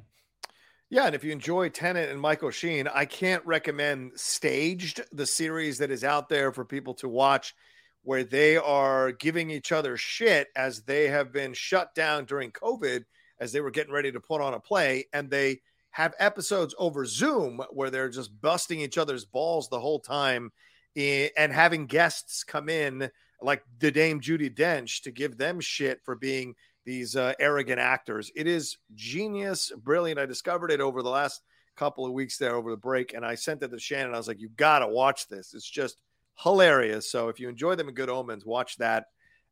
[0.91, 5.77] Yeah, and if you enjoy Tennant and Michael Sheen, I can't recommend Staged, the series
[5.77, 7.53] that is out there for people to watch,
[8.01, 13.03] where they are giving each other shit as they have been shut down during COVID
[13.39, 15.61] as they were getting ready to put on a play, and they
[15.91, 20.51] have episodes over Zoom where they're just busting each other's balls the whole time
[20.95, 23.11] eh, and having guests come in
[23.41, 26.55] like the Dame Judi Dench to give them shit for being
[26.89, 28.31] these uh, arrogant actors.
[28.35, 30.19] It is genius, brilliant.
[30.19, 31.41] I discovered it over the last
[31.77, 34.15] couple of weeks there over the break, and I sent it to Shannon.
[34.15, 35.53] I was like, "You got to watch this.
[35.53, 36.01] It's just
[36.39, 39.05] hilarious." So if you enjoy them in Good Omens, watch that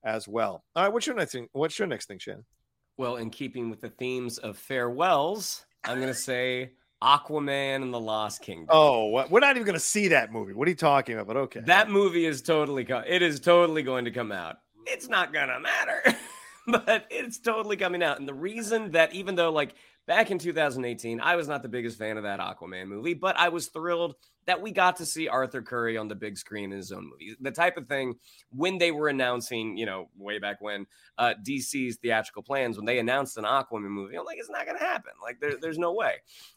[0.03, 0.63] as well.
[0.75, 1.47] All right, what's your next thing?
[1.51, 2.45] What's your next thing, Shannon?
[2.97, 6.71] Well, in keeping with the themes of farewells, I'm going to say
[7.03, 8.69] Aquaman and the Lost Kingdom.
[8.69, 9.29] Oh, what?
[9.29, 10.53] we're not even going to see that movie.
[10.53, 11.27] What are you talking about?
[11.27, 14.55] But okay, That movie is totally co- it is totally going to come out.
[14.87, 16.01] It's not gonna matter,
[16.85, 18.19] but it's totally coming out.
[18.19, 21.97] And the reason that even though like back in 2018, I was not the biggest
[21.97, 24.15] fan of that Aquaman movie, but I was thrilled
[24.47, 27.35] that we got to see Arthur Curry on the big screen in his own movie.
[27.39, 28.15] The type of thing
[28.49, 30.87] when they were announcing, you know, way back when
[31.17, 34.79] uh, DC's theatrical plans, when they announced an Aquaman movie, I'm like, it's not gonna
[34.79, 35.13] happen.
[35.21, 36.15] Like there, there's no way.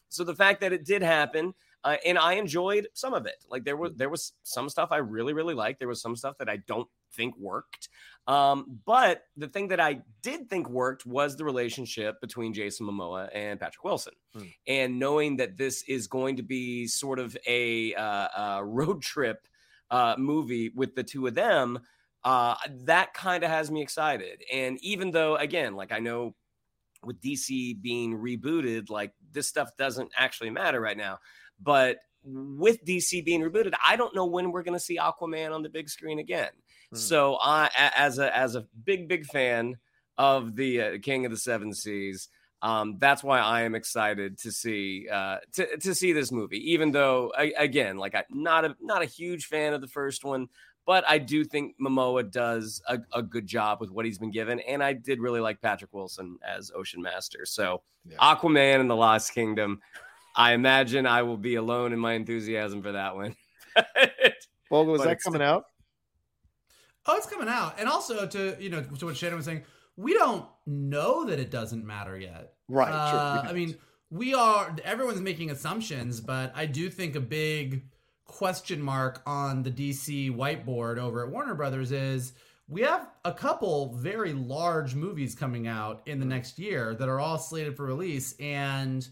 [0.09, 1.53] So the fact that it did happen,
[1.85, 3.45] uh, and I enjoyed some of it.
[3.49, 5.79] Like there was there was some stuff I really really liked.
[5.79, 7.89] There was some stuff that I don't think worked.
[8.27, 13.29] Um, but the thing that I did think worked was the relationship between Jason Momoa
[13.33, 14.43] and Patrick Wilson, Hmm.
[14.67, 19.47] and knowing that this is going to be sort of a, uh, uh road trip
[19.89, 21.79] uh, movie with the two of them.
[22.23, 22.55] Uh,
[22.85, 24.43] that kind of has me excited.
[24.53, 26.35] And even though, again, like I know
[27.03, 31.19] with DC being rebooted, like this stuff doesn't actually matter right now.
[31.59, 35.63] But with DC being rebooted, I don't know when we're going to see Aquaman on
[35.63, 36.49] the big screen again.
[36.91, 36.97] Hmm.
[36.97, 39.77] So I, as a as a big big fan
[40.17, 42.29] of the uh, King of the Seven Seas,
[42.61, 46.71] um, that's why I am excited to see uh, to to see this movie.
[46.71, 50.23] Even though, I, again, like I not a not a huge fan of the first
[50.23, 50.47] one,
[50.85, 54.59] but I do think Momoa does a, a good job with what he's been given,
[54.61, 57.45] and I did really like Patrick Wilson as Ocean Master.
[57.45, 58.17] So Yeah.
[58.17, 59.81] Aquaman and the Lost Kingdom.
[60.35, 63.35] I imagine I will be alone in my enthusiasm for that one.
[64.69, 65.65] Vogel, is that coming out?
[67.05, 67.79] Oh, it's coming out.
[67.79, 69.63] And also to you know to what Shannon was saying,
[69.97, 72.53] we don't know that it doesn't matter yet.
[72.67, 72.91] Right.
[72.91, 73.49] Uh, sure.
[73.49, 73.77] I mean,
[74.09, 77.83] we are everyone's making assumptions, but I do think a big
[78.25, 82.33] question mark on the DC whiteboard over at Warner Brothers is
[82.69, 87.19] we have a couple very large movies coming out in the next year that are
[87.19, 89.07] all slated for release and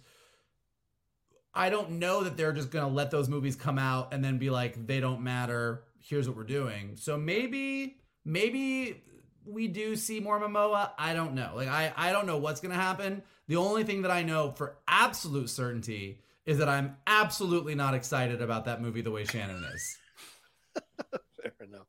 [1.53, 4.37] I don't know that they're just going to let those movies come out and then
[4.37, 6.95] be like they don't matter, here's what we're doing.
[6.95, 9.03] So maybe maybe
[9.45, 10.91] we do see more Momoa.
[10.97, 11.53] I don't know.
[11.55, 13.23] Like I I don't know what's to happen.
[13.47, 18.41] The only thing that I know for absolute certainty is that I'm absolutely not excited
[18.41, 19.97] about that movie the way Shannon is.
[21.41, 21.87] Fair enough.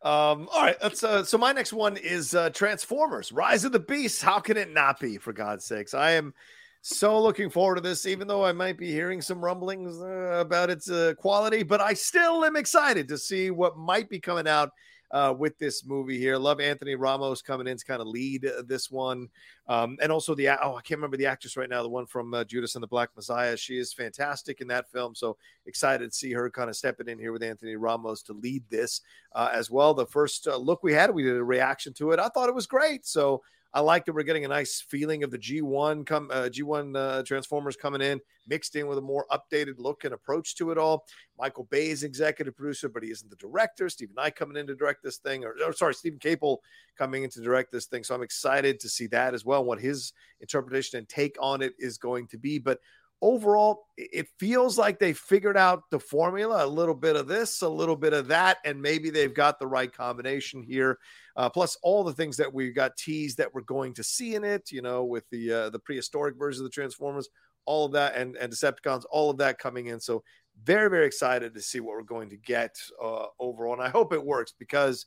[0.00, 1.02] Um, all right, let's.
[1.02, 4.22] Uh, so my next one is uh, Transformers: Rise of the Beast.
[4.22, 5.18] How can it not be?
[5.18, 6.34] For God's sakes, I am
[6.80, 8.06] so looking forward to this.
[8.06, 11.94] Even though I might be hearing some rumblings uh, about its uh, quality, but I
[11.94, 14.70] still am excited to see what might be coming out
[15.10, 16.36] uh, with this movie here.
[16.36, 19.28] Love Anthony Ramos coming in to kind of lead uh, this one.
[19.66, 22.32] Um, and also the, oh, I can't remember the actress right now, the one from
[22.34, 23.56] uh, Judas and the Black Messiah.
[23.56, 25.14] She is fantastic in that film.
[25.14, 28.64] So excited to see her kind of stepping in here with Anthony Ramos to lead
[28.70, 29.00] this
[29.34, 29.94] uh, as well.
[29.94, 32.20] The first uh, look we had, we did a reaction to it.
[32.20, 33.06] I thought it was great.
[33.06, 33.42] So,
[33.74, 37.22] I like that we're getting a nice feeling of the G1 come uh, G1 uh,
[37.22, 41.04] Transformers coming in, mixed in with a more updated look and approach to it all.
[41.38, 43.88] Michael Bay is executive producer, but he isn't the director.
[43.90, 46.58] Stephen I coming in to direct this thing, or, or sorry, Steven Caple
[46.96, 48.04] coming in to direct this thing.
[48.04, 51.74] So I'm excited to see that as well, what his interpretation and take on it
[51.78, 52.58] is going to be.
[52.58, 52.80] But
[53.20, 57.68] overall, it feels like they figured out the formula a little bit of this, a
[57.68, 60.98] little bit of that, and maybe they've got the right combination here.
[61.36, 64.44] Uh, plus, all the things that we got teased that we're going to see in
[64.44, 67.28] it, you know, with the uh, the prehistoric version of the Transformers,
[67.66, 70.00] all of that, and, and Decepticons, all of that coming in.
[70.00, 70.22] So,
[70.64, 73.74] very, very excited to see what we're going to get uh, overall.
[73.74, 75.06] And I hope it works because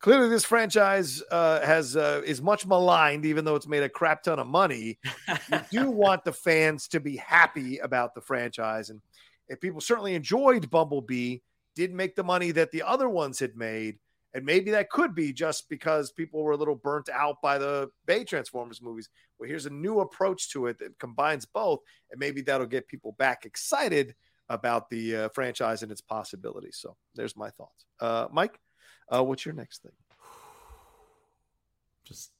[0.00, 4.22] clearly this franchise uh, has uh, is much maligned, even though it's made a crap
[4.22, 4.98] ton of money.
[5.50, 9.00] you do want the fans to be happy about the franchise, and
[9.48, 11.38] if people certainly enjoyed Bumblebee,
[11.74, 13.98] didn't make the money that the other ones had made.
[14.34, 17.90] And maybe that could be just because people were a little burnt out by the
[18.04, 19.08] Bay Transformers movies.
[19.38, 21.80] Well, here's a new approach to it that combines both,
[22.10, 24.14] and maybe that'll get people back excited
[24.50, 26.76] about the uh, franchise and its possibilities.
[26.78, 27.86] So there's my thoughts.
[28.00, 28.58] Uh, Mike,
[29.14, 29.92] uh, what's your next thing?
[32.04, 32.30] Just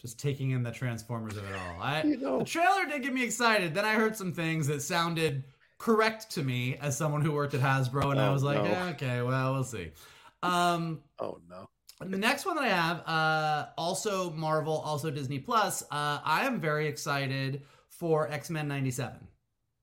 [0.00, 1.82] just taking in the Transformers of it all.
[1.82, 2.38] I you know.
[2.38, 3.74] the trailer did get me excited.
[3.74, 5.44] Then I heard some things that sounded
[5.78, 8.70] correct to me as someone who worked at Hasbro, and oh, I was like, no.
[8.70, 9.90] eh, okay, well, we'll see.
[10.42, 11.68] Um, oh no.
[12.00, 15.82] The next one that I have, uh, also Marvel, also Disney Plus.
[15.82, 19.18] Uh, I am very excited for X Men '97.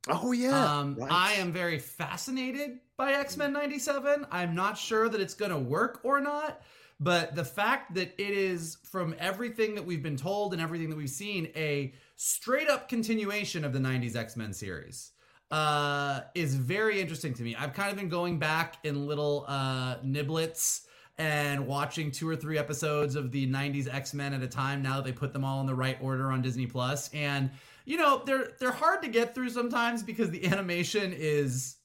[0.09, 0.80] Oh yeah.
[0.80, 1.11] Um, right.
[1.11, 4.26] I am very fascinated by X Men '97.
[4.32, 6.62] I'm not sure that it's going to work or not,
[7.00, 10.98] but the fact that it is from everything that we've been told and everything that
[10.98, 15.12] we've seen, a straight up continuation of the '90s X Men series
[15.52, 17.56] uh, is very interesting to me.
[17.56, 20.82] I've kind of been going back in little uh, niblets
[21.18, 25.06] and watching two or three episodes of the 90s X-Men at a time now that
[25.06, 26.70] they put them all in the right order on Disney
[27.14, 27.50] And
[27.86, 31.76] you know, they're they're hard to get through sometimes because the animation is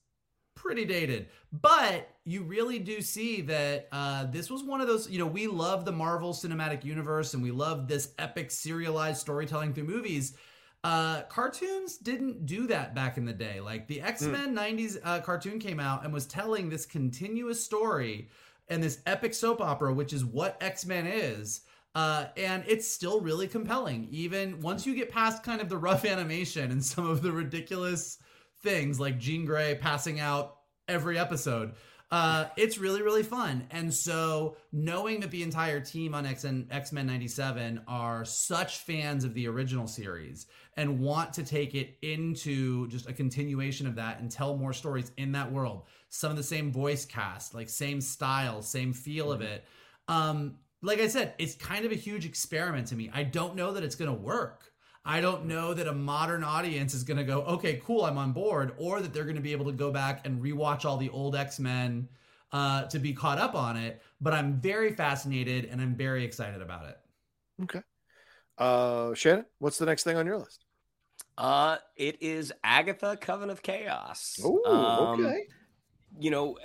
[0.63, 1.29] pretty dated.
[1.53, 5.47] But you really do see that uh, this was one of those, you know, we
[5.47, 10.35] love the Marvel Cinematic Universe and we love this epic serialized storytelling through movies
[10.85, 13.61] uh, cartoons didn't do that back in the day.
[13.61, 14.79] Like the X Men mm.
[14.79, 18.29] 90s uh, cartoon came out and was telling this continuous story
[18.69, 21.63] and this epic soap opera, which is what X Men is.
[21.95, 26.05] Uh, and it's still really compelling, even once you get past kind of the rough
[26.07, 28.19] animation and some of the ridiculous
[28.63, 30.57] things like Jean Grey passing out
[30.89, 31.75] every episode.
[32.11, 37.07] Uh, it's really really fun and so knowing that the entire team on X-Men, x-men
[37.07, 40.47] 97 are such fans of the original series
[40.77, 45.11] and want to take it into just a continuation of that and tell more stories
[45.17, 49.35] in that world some of the same voice cast like same style same feel mm-hmm.
[49.37, 49.65] of it
[50.09, 53.73] um like i said it's kind of a huge experiment to me i don't know
[53.73, 54.72] that it's going to work
[55.05, 58.33] I don't know that a modern audience is going to go, okay, cool, I'm on
[58.33, 61.11] board, or that they're going to be able to go back and rewatch all the
[61.11, 62.09] old X Men
[62.53, 64.01] uh, to be caught up on it.
[64.21, 66.99] But I'm very fascinated and I'm very excited about it.
[67.65, 67.81] Okay.
[68.59, 70.65] Uh, Shannon, what's the next thing on your list?
[71.37, 74.39] Uh, it is Agatha Coven of Chaos.
[74.45, 75.47] Oh, um, okay
[76.19, 76.59] you know,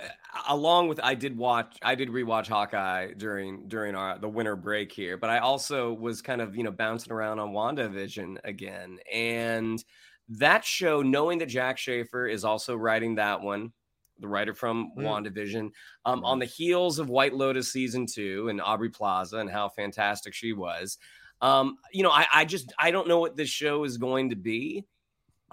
[0.48, 4.92] along with I did watch, I did rewatch Hawkeye during during our the winter break
[4.92, 9.82] here, but I also was kind of you know bouncing around on WandaVision again, and
[10.30, 13.72] that show, knowing that Jac Schaeffer is also writing that one,
[14.18, 15.02] the writer from mm.
[15.02, 15.70] WandaVision,
[16.04, 20.34] um, on the heels of White Lotus season two and Aubrey Plaza and how fantastic
[20.34, 20.98] she was.
[21.40, 24.36] Um, you know, I, I just I don't know what this show is going to
[24.36, 24.84] be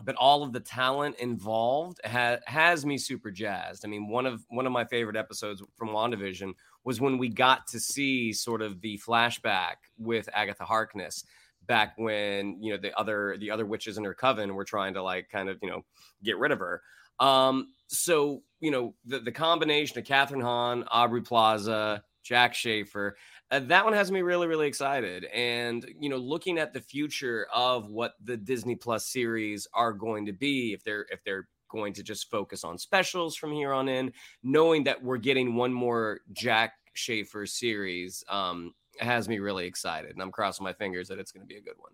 [0.04, 3.86] but all of the talent involved ha- has me super jazzed.
[3.86, 7.68] I mean, one of one of my favorite episodes from WandaVision was when we got
[7.68, 11.24] to see sort of the flashback with Agatha Harkness
[11.68, 15.02] back when you know the other the other witches in her coven were trying to
[15.02, 15.84] like kind of you know
[16.24, 16.82] get rid of her.
[17.20, 23.16] Um, so you know the the combination of Kathryn Hahn, Aubrey Plaza, Jac Schaeffer
[23.52, 27.48] uh, that one has me really really excited and you know looking at the future
[27.54, 31.93] of what the disney plus series are going to be if they're if they're going
[31.93, 34.12] to just focus on specials from here on in
[34.43, 40.22] knowing that we're getting one more Jac Schaeffer series um has me really excited and
[40.22, 41.91] i'm crossing my fingers that it's going to be a good one.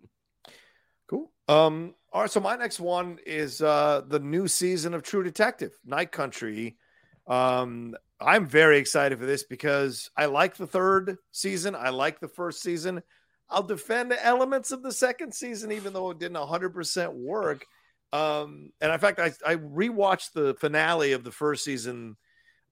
[1.08, 1.32] Cool.
[1.48, 5.72] Um all right so my next one is uh the new season of true detective
[5.84, 6.76] night country
[7.26, 11.74] Um, I'm very excited for this because I like the third season.
[11.74, 13.02] I like the first season.
[13.50, 17.66] I'll defend elements of the second season, even though it didn't 100% work.
[18.12, 22.16] Um, and in fact, I, I rewatched the finale of the first season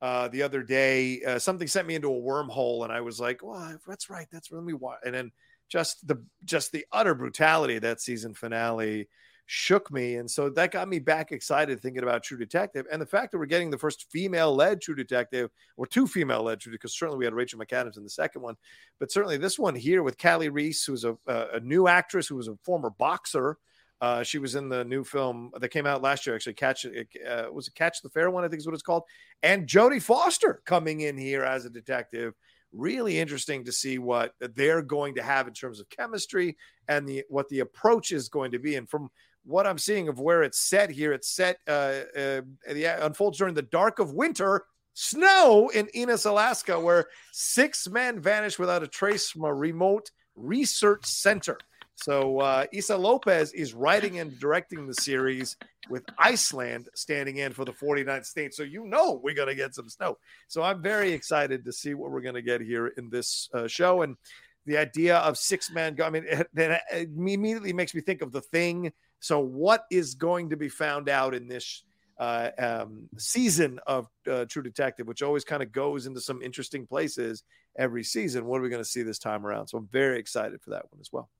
[0.02, 1.22] uh, the other day.
[1.22, 4.26] Uh, something sent me into a wormhole, and I was like, "Well, that's right.
[4.32, 5.32] That's let me watch." And then
[5.68, 9.08] just the just the utter brutality of that season finale
[9.52, 10.14] shook me.
[10.14, 12.86] And so that got me back excited thinking about True Detective.
[12.90, 16.44] And the fact that we're getting the first female led True Detective, or two female
[16.44, 18.54] led True because certainly we had Rachel McAdams in the second one,
[19.00, 22.46] but certainly this one here with Kali Reis, who's a, a new actress who was
[22.46, 23.58] a former boxer.
[24.00, 26.36] Uh, she was in the new film that came out last year.
[26.36, 28.44] Actually, Catch uh, was it Catch the Fair one?
[28.44, 29.02] I think is what it's called.
[29.42, 32.34] And Jodie Foster coming in here as a detective.
[32.72, 37.24] Really interesting to see what they're going to have in terms of chemistry and the
[37.28, 38.76] what the approach is going to be.
[38.76, 39.10] And from
[39.44, 43.54] what I'm seeing of where it's set here, it's set, uh, uh, it unfolds during
[43.54, 44.64] the dark of winter,
[44.94, 51.06] snow in Ennis, Alaska, where six men vanish without a trace from a remote research
[51.06, 51.58] center.
[52.02, 55.56] So uh, Issa Lopez is writing and directing the series
[55.90, 58.54] with Iceland standing in for the 49th state.
[58.54, 60.16] So you know we're going to get some snow.
[60.48, 63.66] So I'm very excited to see what we're going to get here in this uh,
[63.66, 64.00] show.
[64.00, 64.16] And
[64.64, 68.40] the idea of six men, I mean, it, it immediately makes me think of the
[68.40, 71.84] thing so, what is going to be found out in this
[72.18, 76.86] uh, um, season of uh, True Detective, which always kind of goes into some interesting
[76.86, 77.44] places
[77.78, 78.46] every season?
[78.46, 79.68] What are we going to see this time around?
[79.68, 81.30] So, I'm very excited for that one as well.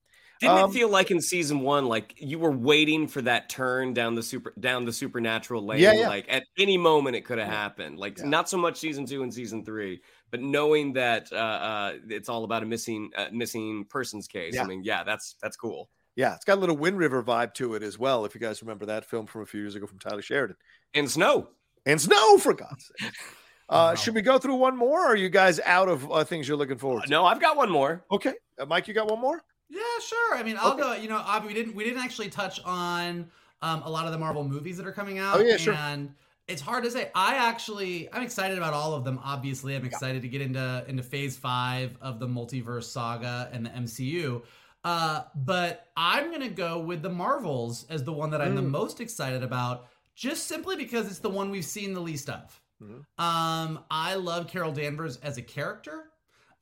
[0.40, 3.92] Didn't um, it feel like in season one, like you were waiting for that turn
[3.92, 5.80] down the super down the supernatural lane?
[5.80, 6.08] Yeah, yeah.
[6.08, 7.54] Like at any moment it could have yeah.
[7.54, 7.98] happened.
[7.98, 10.00] Like not so much season two and season three,
[10.30, 14.58] but knowing that uh, uh, it's all about a missing uh, missing persons case.
[14.58, 15.90] I mean, yeah, that's that's cool.
[16.20, 18.26] Yeah, it's got a little Wind River vibe to it as well.
[18.26, 20.54] If you guys remember that film from a few years ago from Taylor Sheridan.
[20.92, 21.48] And snow.
[21.86, 23.12] And snow, for God's sake.
[23.70, 25.06] Uh, Should we go through one more?
[25.06, 27.08] Or are you guys out of uh, things you're looking forward to?
[27.08, 28.04] no, I've got one more.
[28.10, 29.44] Okay, uh, Mike, you got one more?
[29.68, 30.34] Yeah, sure.
[30.34, 30.82] I mean, I'll okay.
[30.82, 30.92] go.
[30.94, 33.30] You know, we didn't we didn't actually touch on
[33.62, 35.36] um, a lot of the Marvel movies that are coming out.
[35.36, 35.74] Oh yeah, sure.
[35.74, 36.12] And
[36.48, 37.12] it's hard to say.
[37.14, 39.20] I actually I'm excited about all of them.
[39.22, 40.22] Obviously, I'm excited yeah.
[40.22, 44.42] to get into into Phase Five of the multiverse saga and the MCU.
[44.82, 48.56] Uh, but I'm gonna go with the Marvels as the one that I'm mm.
[48.56, 52.60] the most excited about, just simply because it's the one we've seen the least of.
[52.82, 53.22] Mm-hmm.
[53.22, 56.04] Um, I love Carol Danvers as a character.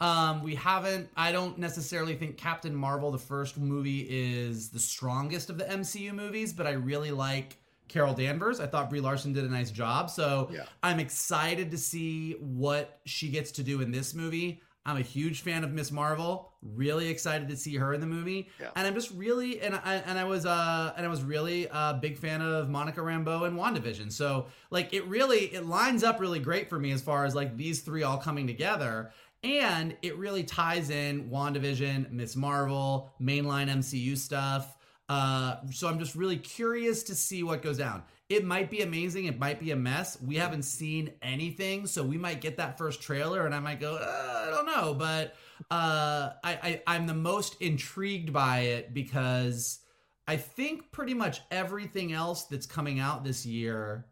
[0.00, 1.08] Um, we haven't.
[1.16, 6.12] I don't necessarily think Captain Marvel, the first movie, is the strongest of the MCU
[6.12, 7.56] movies, but I really like
[7.88, 8.60] Carol Danvers.
[8.60, 10.64] I thought Brie Larson did a nice job, so yeah.
[10.82, 14.60] I'm excited to see what she gets to do in this movie.
[14.86, 15.90] I'm a huge fan of Ms.
[15.90, 16.47] Marvel.
[16.60, 18.70] Really excited to see her in the movie, yeah.
[18.74, 21.96] and I'm just really and I and I was uh and I was really a
[22.00, 24.10] big fan of Monica Rambeau and WandaVision.
[24.10, 27.56] So like it really it lines up really great for me as far as like
[27.56, 29.12] these three all coming together,
[29.44, 32.34] and it really ties in WandaVision, Ms.
[32.34, 34.76] Marvel, mainline MCU stuff.
[35.08, 38.02] Uh, so I'm just really curious to see what goes down.
[38.28, 39.24] It might be amazing.
[39.24, 40.20] It might be a mess.
[40.20, 43.94] We haven't seen anything, so we might get that first trailer, and I might go,
[43.94, 45.34] uh, I don't know, but
[45.70, 49.80] uh, I, I I'm the most intrigued by it because
[50.26, 54.06] I think pretty much everything else that's coming out this year,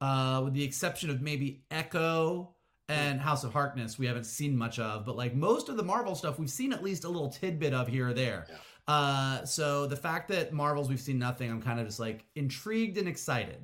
[0.00, 2.54] uh, with the exception of maybe Echo
[2.88, 5.06] and House of Harkness, we haven't seen much of.
[5.06, 7.88] But like most of the Marvel stuff, we've seen at least a little tidbit of
[7.88, 8.46] here or there.
[8.48, 8.56] Yeah.
[8.86, 12.98] Uh, so the fact that Marvels we've seen nothing, I'm kind of just like intrigued
[12.98, 13.58] and excited.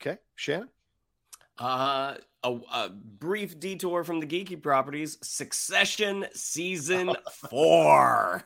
[0.00, 0.68] Okay, Shannon.
[1.58, 5.18] Uh, a, a, brief detour from the geeky properties.
[5.22, 7.14] Succession season
[7.50, 8.44] four.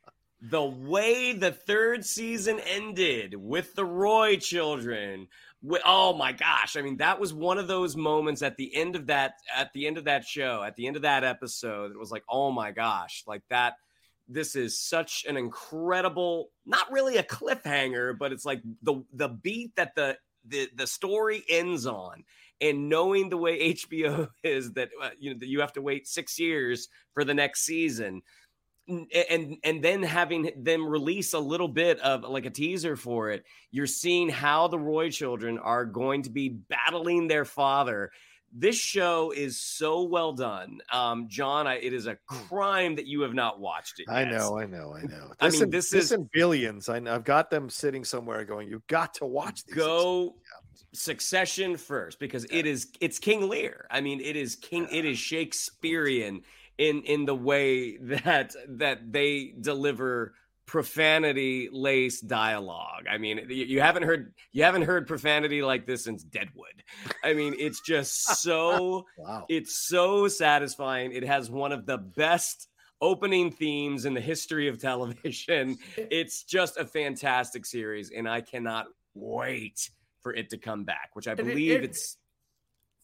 [0.40, 5.28] the way the third season ended with the Roy children.
[5.62, 6.76] With, oh my gosh!
[6.76, 9.86] I mean, that was one of those moments at the end of that at the
[9.86, 11.90] end of that show, at the end of that episode.
[11.90, 13.76] It was like, oh my gosh, like that
[14.28, 19.76] this is such an incredible not really a cliffhanger but it's like the the beat
[19.76, 20.16] that the
[20.46, 22.24] the, the story ends on
[22.60, 26.06] and knowing the way HBO is that uh, you know that you have to wait
[26.06, 28.22] 6 years for the next season
[28.86, 33.44] and and then having them release a little bit of like a teaser for it
[33.70, 38.10] you're seeing how the Roy children are going to be battling their father
[38.56, 40.78] this show is so well done.
[40.92, 44.06] Um, John, I, it is a crime that you have not watched it.
[44.08, 44.16] Yet.
[44.16, 45.32] I know, I know, I know.
[45.40, 46.88] I mean, this is in billions.
[46.88, 49.74] I, have got them sitting somewhere going, you've got to watch these.
[49.74, 50.36] Go
[50.94, 53.86] Succession first because it is it's King Lear.
[53.90, 54.88] I mean, it is King.
[54.90, 56.42] It is Shakespearean
[56.78, 60.34] in in the way that that they deliver
[60.66, 63.04] profanity laced dialogue.
[63.10, 66.82] I mean, you, you, haven't heard you haven't heard profanity like this since Deadwood.
[67.22, 69.44] I mean, it's just so wow.
[69.48, 71.12] it's so satisfying.
[71.12, 72.68] It has one of the best
[73.00, 75.76] opening themes in the history of television.
[75.96, 79.90] It's just a fantastic series, and I cannot wait
[80.24, 82.16] for it to come back, which I believe it, it, it's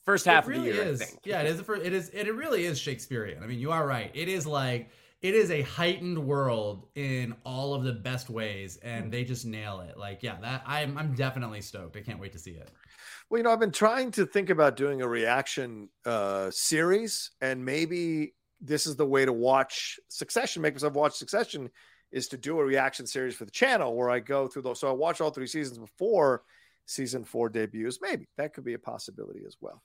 [0.04, 0.92] first half really of the year.
[0.92, 1.16] Is.
[1.24, 1.60] Yeah, it is.
[1.60, 2.08] First, it is.
[2.08, 3.40] It really is Shakespearean.
[3.44, 4.10] I mean, you are right.
[4.12, 4.90] It is like
[5.22, 9.80] it is a heightened world in all of the best ways, and they just nail
[9.80, 9.96] it.
[9.96, 11.96] Like, yeah, that I'm I'm definitely stoked.
[11.96, 12.70] I can't wait to see it.
[13.28, 17.64] Well, you know, I've been trying to think about doing a reaction uh, series, and
[17.64, 20.62] maybe this is the way to watch Succession.
[20.62, 21.70] Make myself watch Succession
[22.10, 24.80] is to do a reaction series for the channel where I go through those.
[24.80, 26.42] So I watch all three seasons before
[26.90, 27.98] season four debuts.
[28.02, 29.82] Maybe that could be a possibility as well.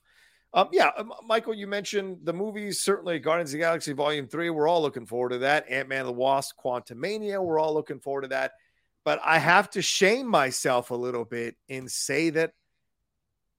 [0.54, 2.80] Um, yeah, um, Michael, you mentioned the movies.
[2.80, 4.50] Certainly, Guardians of the Galaxy Volume Three.
[4.50, 5.70] We're all looking forward to that.
[5.70, 7.44] Ant Man the Wasp, Quantumania.
[7.44, 8.54] We're all looking forward to that.
[9.04, 12.54] But I have to shame myself a little bit and say that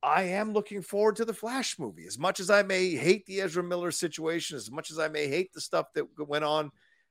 [0.02, 2.06] I am looking forward to the Flash movie.
[2.06, 5.28] As much as I may hate the Ezra Miller situation, as much as I may
[5.28, 6.70] hate the stuff that went on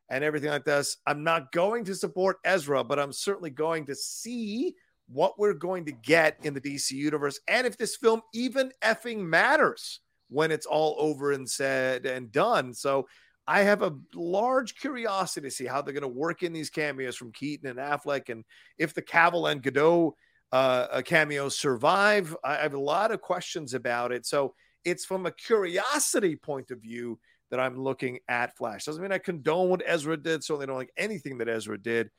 [0.10, 3.96] and everything like this, I'm not going to support Ezra, but I'm certainly going to
[3.96, 4.76] see
[5.08, 9.20] what we're going to get in the DC universe and if this film even effing
[9.20, 10.00] matters
[10.30, 12.74] when it's all over and said and done.
[12.74, 13.08] So
[13.48, 17.16] I have a large curiosity to see how they're going to work in these cameos
[17.16, 18.44] from Keaton and Affleck and
[18.80, 20.14] if the Cavill and Gadot
[20.52, 22.36] uh, cameos survive.
[22.44, 24.26] I have a lot of questions about it.
[24.26, 24.54] So
[24.84, 27.20] it's from a curiosity point of view
[27.52, 28.86] that I'm looking at Flash.
[28.86, 30.44] Doesn't mean I condone what Ezra did.
[30.44, 32.10] Certainly don't like anything that Ezra did.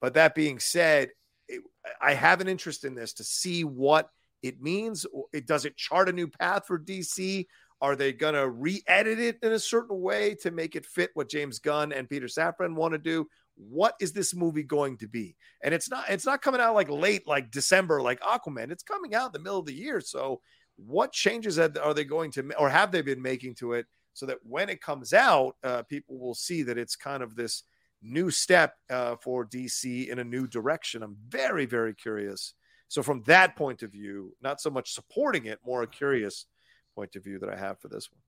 [0.00, 1.10] But that being said,
[1.48, 1.62] it,
[2.00, 4.10] I have an interest in this to see what
[4.42, 5.06] it means.
[5.32, 7.46] It does it chart a new path for DC?
[7.80, 11.28] Are they going to re-edit it in a certain way to make it fit what
[11.28, 13.26] James Gunn and Peter Safran want to do?
[13.56, 15.36] What is this movie going to be?
[15.62, 18.70] And it's not it's not coming out like late like December like Aquaman.
[18.70, 20.00] It's coming out in the middle of the year.
[20.00, 20.40] So
[20.76, 24.38] what changes are they going to or have they been making to it so that
[24.42, 27.64] when it comes out, uh, people will see that it's kind of this
[28.04, 31.02] new step uh, for DC in a new direction.
[31.02, 32.54] I'm very, very curious.
[32.88, 36.46] So, from that point of view, not so much supporting it, more a curious
[36.94, 38.20] point of view that I have for this one.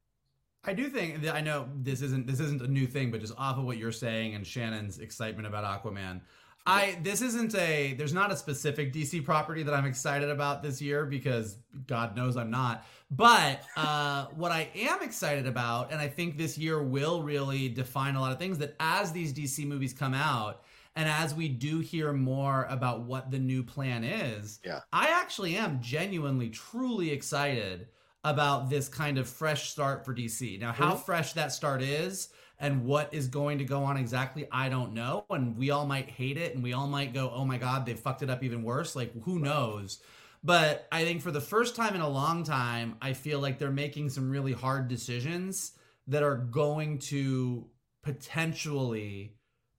[0.64, 3.34] I do think that I know this isn't this isn't a new thing, but just
[3.38, 6.22] off of what you're saying and Shannon's excitement about Aquaman,
[6.66, 10.82] I this isn't a there's not a specific DC property that I'm excited about this
[10.82, 12.84] year because God knows I'm not.
[13.10, 18.16] But uh, what I am excited about, and I think this year will really define
[18.16, 20.62] a lot of things, that as these DC movies come out,
[20.96, 24.80] and as we do hear more about what the new plan is, yeah.
[24.92, 27.88] I actually am genuinely, truly excited
[28.24, 30.58] about this kind of fresh start for DC.
[30.58, 31.02] Now, how mm-hmm.
[31.04, 35.24] fresh that start is and what is going to go on exactly, I don't know.
[35.30, 37.94] And we all might hate it and we all might go, oh my God, they
[37.94, 38.96] fucked it up even worse.
[38.96, 39.98] Like, who knows?
[40.42, 43.70] But I think for the first time in a long time, I feel like they're
[43.70, 45.72] making some really hard decisions
[46.06, 47.66] that are going to
[48.02, 49.34] potentially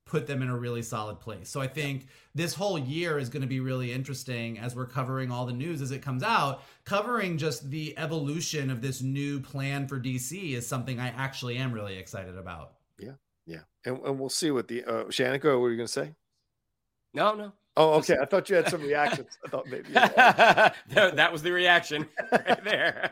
[0.08, 1.50] put them in a really solid place.
[1.50, 5.32] So I think this whole year is going to be really interesting as we're covering
[5.32, 6.64] all the news as it comes out.
[6.86, 11.72] Covering just the evolution of this new plan for DC is something I actually am
[11.72, 12.74] really excited about.
[13.00, 13.14] Yeah,
[13.46, 15.46] yeah, and, and we'll see what the uh, Shanika.
[15.46, 16.16] What were you going to say?
[17.14, 17.54] No, no.
[17.76, 18.16] Oh, okay.
[18.20, 19.38] I thought you had some reactions.
[19.46, 23.12] I thought maybe that was the reaction right there.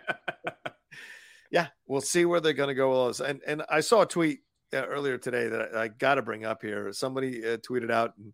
[1.52, 3.30] yeah, we'll see where they're going to go with this.
[3.30, 4.40] And and I saw a tweet
[4.76, 6.92] earlier today that I, I got to bring up here.
[6.92, 8.34] Somebody uh, tweeted out and,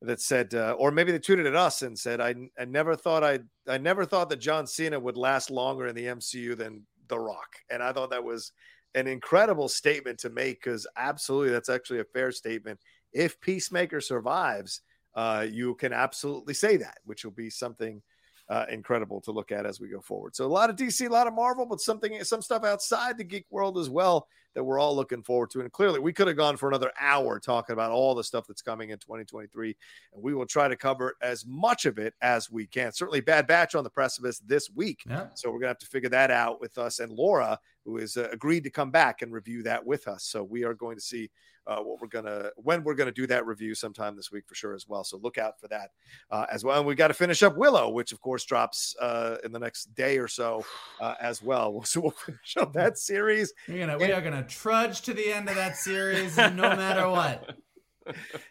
[0.00, 3.24] that said, uh, or maybe they tweeted at us and said, I I never thought
[3.24, 7.18] I I never thought that John Cena would last longer in the MCU than The
[7.18, 8.52] Rock, and I thought that was
[8.94, 12.78] an incredible statement to make because absolutely that's actually a fair statement.
[13.12, 14.82] If Peacemaker survives
[15.18, 18.00] uh, you can absolutely say that, which will be something
[18.48, 20.34] uh, incredible to look at as we go forward.
[20.34, 23.24] So a lot of DC, a lot of Marvel, but something, some stuff outside the
[23.24, 25.60] geek world as well that we're all looking forward to.
[25.60, 28.62] And clearly, we could have gone for another hour talking about all the stuff that's
[28.62, 29.76] coming in 2023,
[30.14, 32.90] and we will try to cover as much of it as we can.
[32.92, 35.26] Certainly, Bad Batch on the precipice this week, yeah.
[35.34, 38.28] so we're gonna have to figure that out with us and Laura, who has uh,
[38.32, 40.24] agreed to come back and review that with us.
[40.24, 41.30] So we are going to see
[41.68, 44.74] uh, what we're gonna when we're gonna do that review sometime this week for sure
[44.74, 45.04] as well.
[45.04, 45.90] So look out for that
[46.30, 46.78] uh, as well.
[46.78, 49.94] And we got to finish up Willow, which of course drops uh, in the next
[49.94, 50.64] day or so
[51.00, 51.84] uh, as well.
[51.88, 53.52] So we'll finish up that series.
[53.66, 57.56] We're gonna, we are gonna trudge to the end of that series no matter what.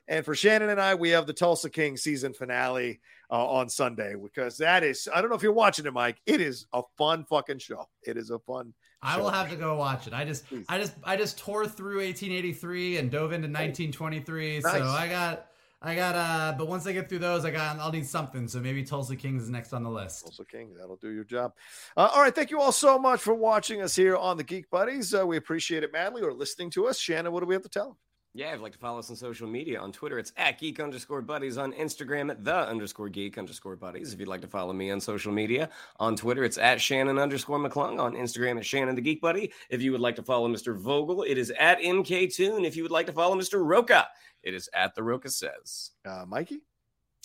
[0.08, 3.00] And for Shannon and I, we have the Tulsa King season finale
[3.32, 6.22] uh, on Sunday because that is, I don't know if you're watching it, Mike.
[6.28, 7.88] It is a fun fucking show.
[8.04, 10.14] It is a fun I will have to go watch it.
[10.14, 10.66] I just, Please.
[10.68, 14.60] I just, I just tore through 1883 and dove into 1923.
[14.60, 14.64] Nice.
[14.64, 15.48] So I got,
[15.82, 18.48] I got uh, but once I get through those, I got I'll need something.
[18.48, 20.24] So maybe Tulsa Kings is next on the list.
[20.24, 21.54] Tulsa King, that'll do your job.
[21.96, 24.70] Uh, all right, thank you all so much for watching us here on the Geek
[24.72, 25.14] Buddies.
[25.14, 26.98] Uh, we appreciate it madly, or listening to us.
[26.98, 27.98] Shannon, what do we have to tell them?
[28.38, 30.80] Yeah, if you'd like to follow us on social media, on Twitter, it's at geek
[30.80, 31.58] underscore buddies.
[31.58, 34.14] On Instagram, at the underscore geek underscore buddies.
[34.14, 37.58] If you'd like to follow me on social media, on Twitter, it's at Shannon underscore
[37.58, 38.00] McClung.
[38.00, 39.52] On Instagram, at Shannon the Geek Buddy.
[39.72, 40.78] If you would like to follow Mr.
[40.78, 42.64] Vogel, it is at MK Toon.
[42.64, 43.60] If you would like to follow Mr.
[43.66, 44.08] Rocha,
[44.44, 45.94] it is at the Rocha Says.
[46.06, 46.62] Uh, Mikey?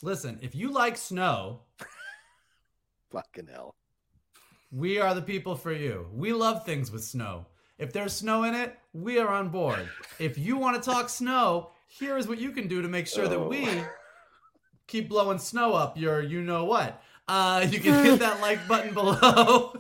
[0.02, 1.60] Listen, if you like snow,
[3.10, 3.74] Fucking hell.
[4.70, 6.06] we are the people for you.
[6.10, 7.44] We love things with snow.
[7.78, 9.88] If there's snow in it, we are on board.
[10.18, 13.28] If you want to talk snow, here is what you can do to make sure
[13.28, 13.66] that we
[14.86, 17.02] keep blowing snow up your you know what.
[17.28, 19.74] Uh, you can hit that like button below.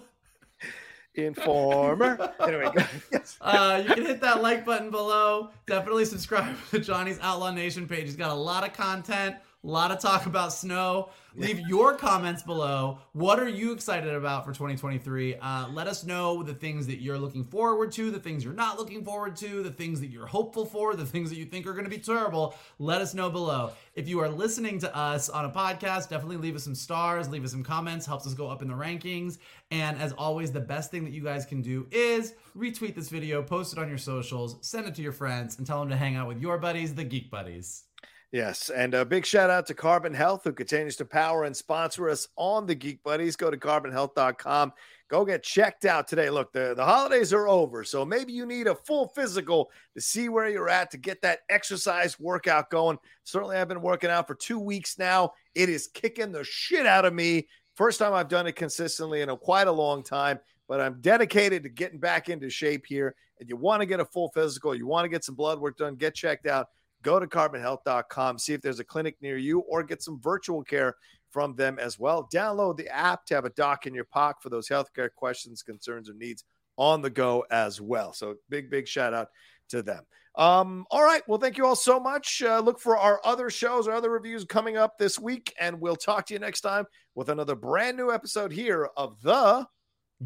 [1.14, 2.32] Informer.
[2.40, 2.70] anyway,
[3.12, 3.36] yes.
[3.40, 5.50] Uh, you can hit that like button below.
[5.66, 8.04] Definitely subscribe to Johnny's Outlaw Nation page.
[8.04, 11.10] He's got a lot of content, a lot of talk about snow.
[11.36, 12.98] Leave your comments below.
[13.12, 15.36] What are you excited about for 2023?
[15.36, 18.76] Uh, let us know the things that you're looking forward to, the things you're not
[18.76, 21.72] looking forward to, the things that you're hopeful for, the things that you think are
[21.72, 22.54] going to be terrible.
[22.78, 23.70] Let us know below.
[23.94, 27.44] If you are listening to us on a podcast, definitely leave us some stars, leave
[27.44, 29.38] us some comments, helps us go up in the rankings.
[29.70, 33.42] And as always, the best thing that you guys can do is retweet this video,
[33.42, 36.16] post it on your socials, send it to your friends, and tell them to hang
[36.16, 37.84] out with your buddies, the Geek Buddies.
[38.32, 42.08] Yes, and a big shout out to Carbon Health, who continues to power and sponsor
[42.08, 43.36] us on the Geek Buddies.
[43.36, 44.72] Go to carbonhealth.com.
[45.10, 46.30] Go get checked out today.
[46.30, 50.30] Look, the, the holidays are over, so maybe you need a full physical to see
[50.30, 52.96] where you're at to get that exercise workout going.
[53.24, 55.34] Certainly, I've been working out for two weeks now.
[55.54, 57.48] It is kicking the shit out of me.
[57.74, 61.64] First time I've done it consistently in a quite a long time, but I'm dedicated
[61.64, 63.14] to getting back into shape here.
[63.40, 65.76] And you want to get a full physical, you want to get some blood work
[65.76, 66.68] done, get checked out
[67.02, 70.96] go to carbonhealth.com, see if there's a clinic near you, or get some virtual care
[71.30, 72.28] from them as well.
[72.32, 76.08] Download the app to have a doc in your pocket for those healthcare questions, concerns,
[76.08, 76.44] or needs
[76.76, 78.12] on the go as well.
[78.12, 79.28] So, big, big shout out
[79.70, 80.04] to them.
[80.34, 81.22] Um, all right.
[81.28, 82.42] Well, thank you all so much.
[82.42, 85.96] Uh, look for our other shows, our other reviews coming up this week, and we'll
[85.96, 89.66] talk to you next time with another brand new episode here of the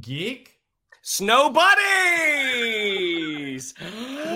[0.01, 0.53] Geek?
[1.03, 1.75] Snow Buddies!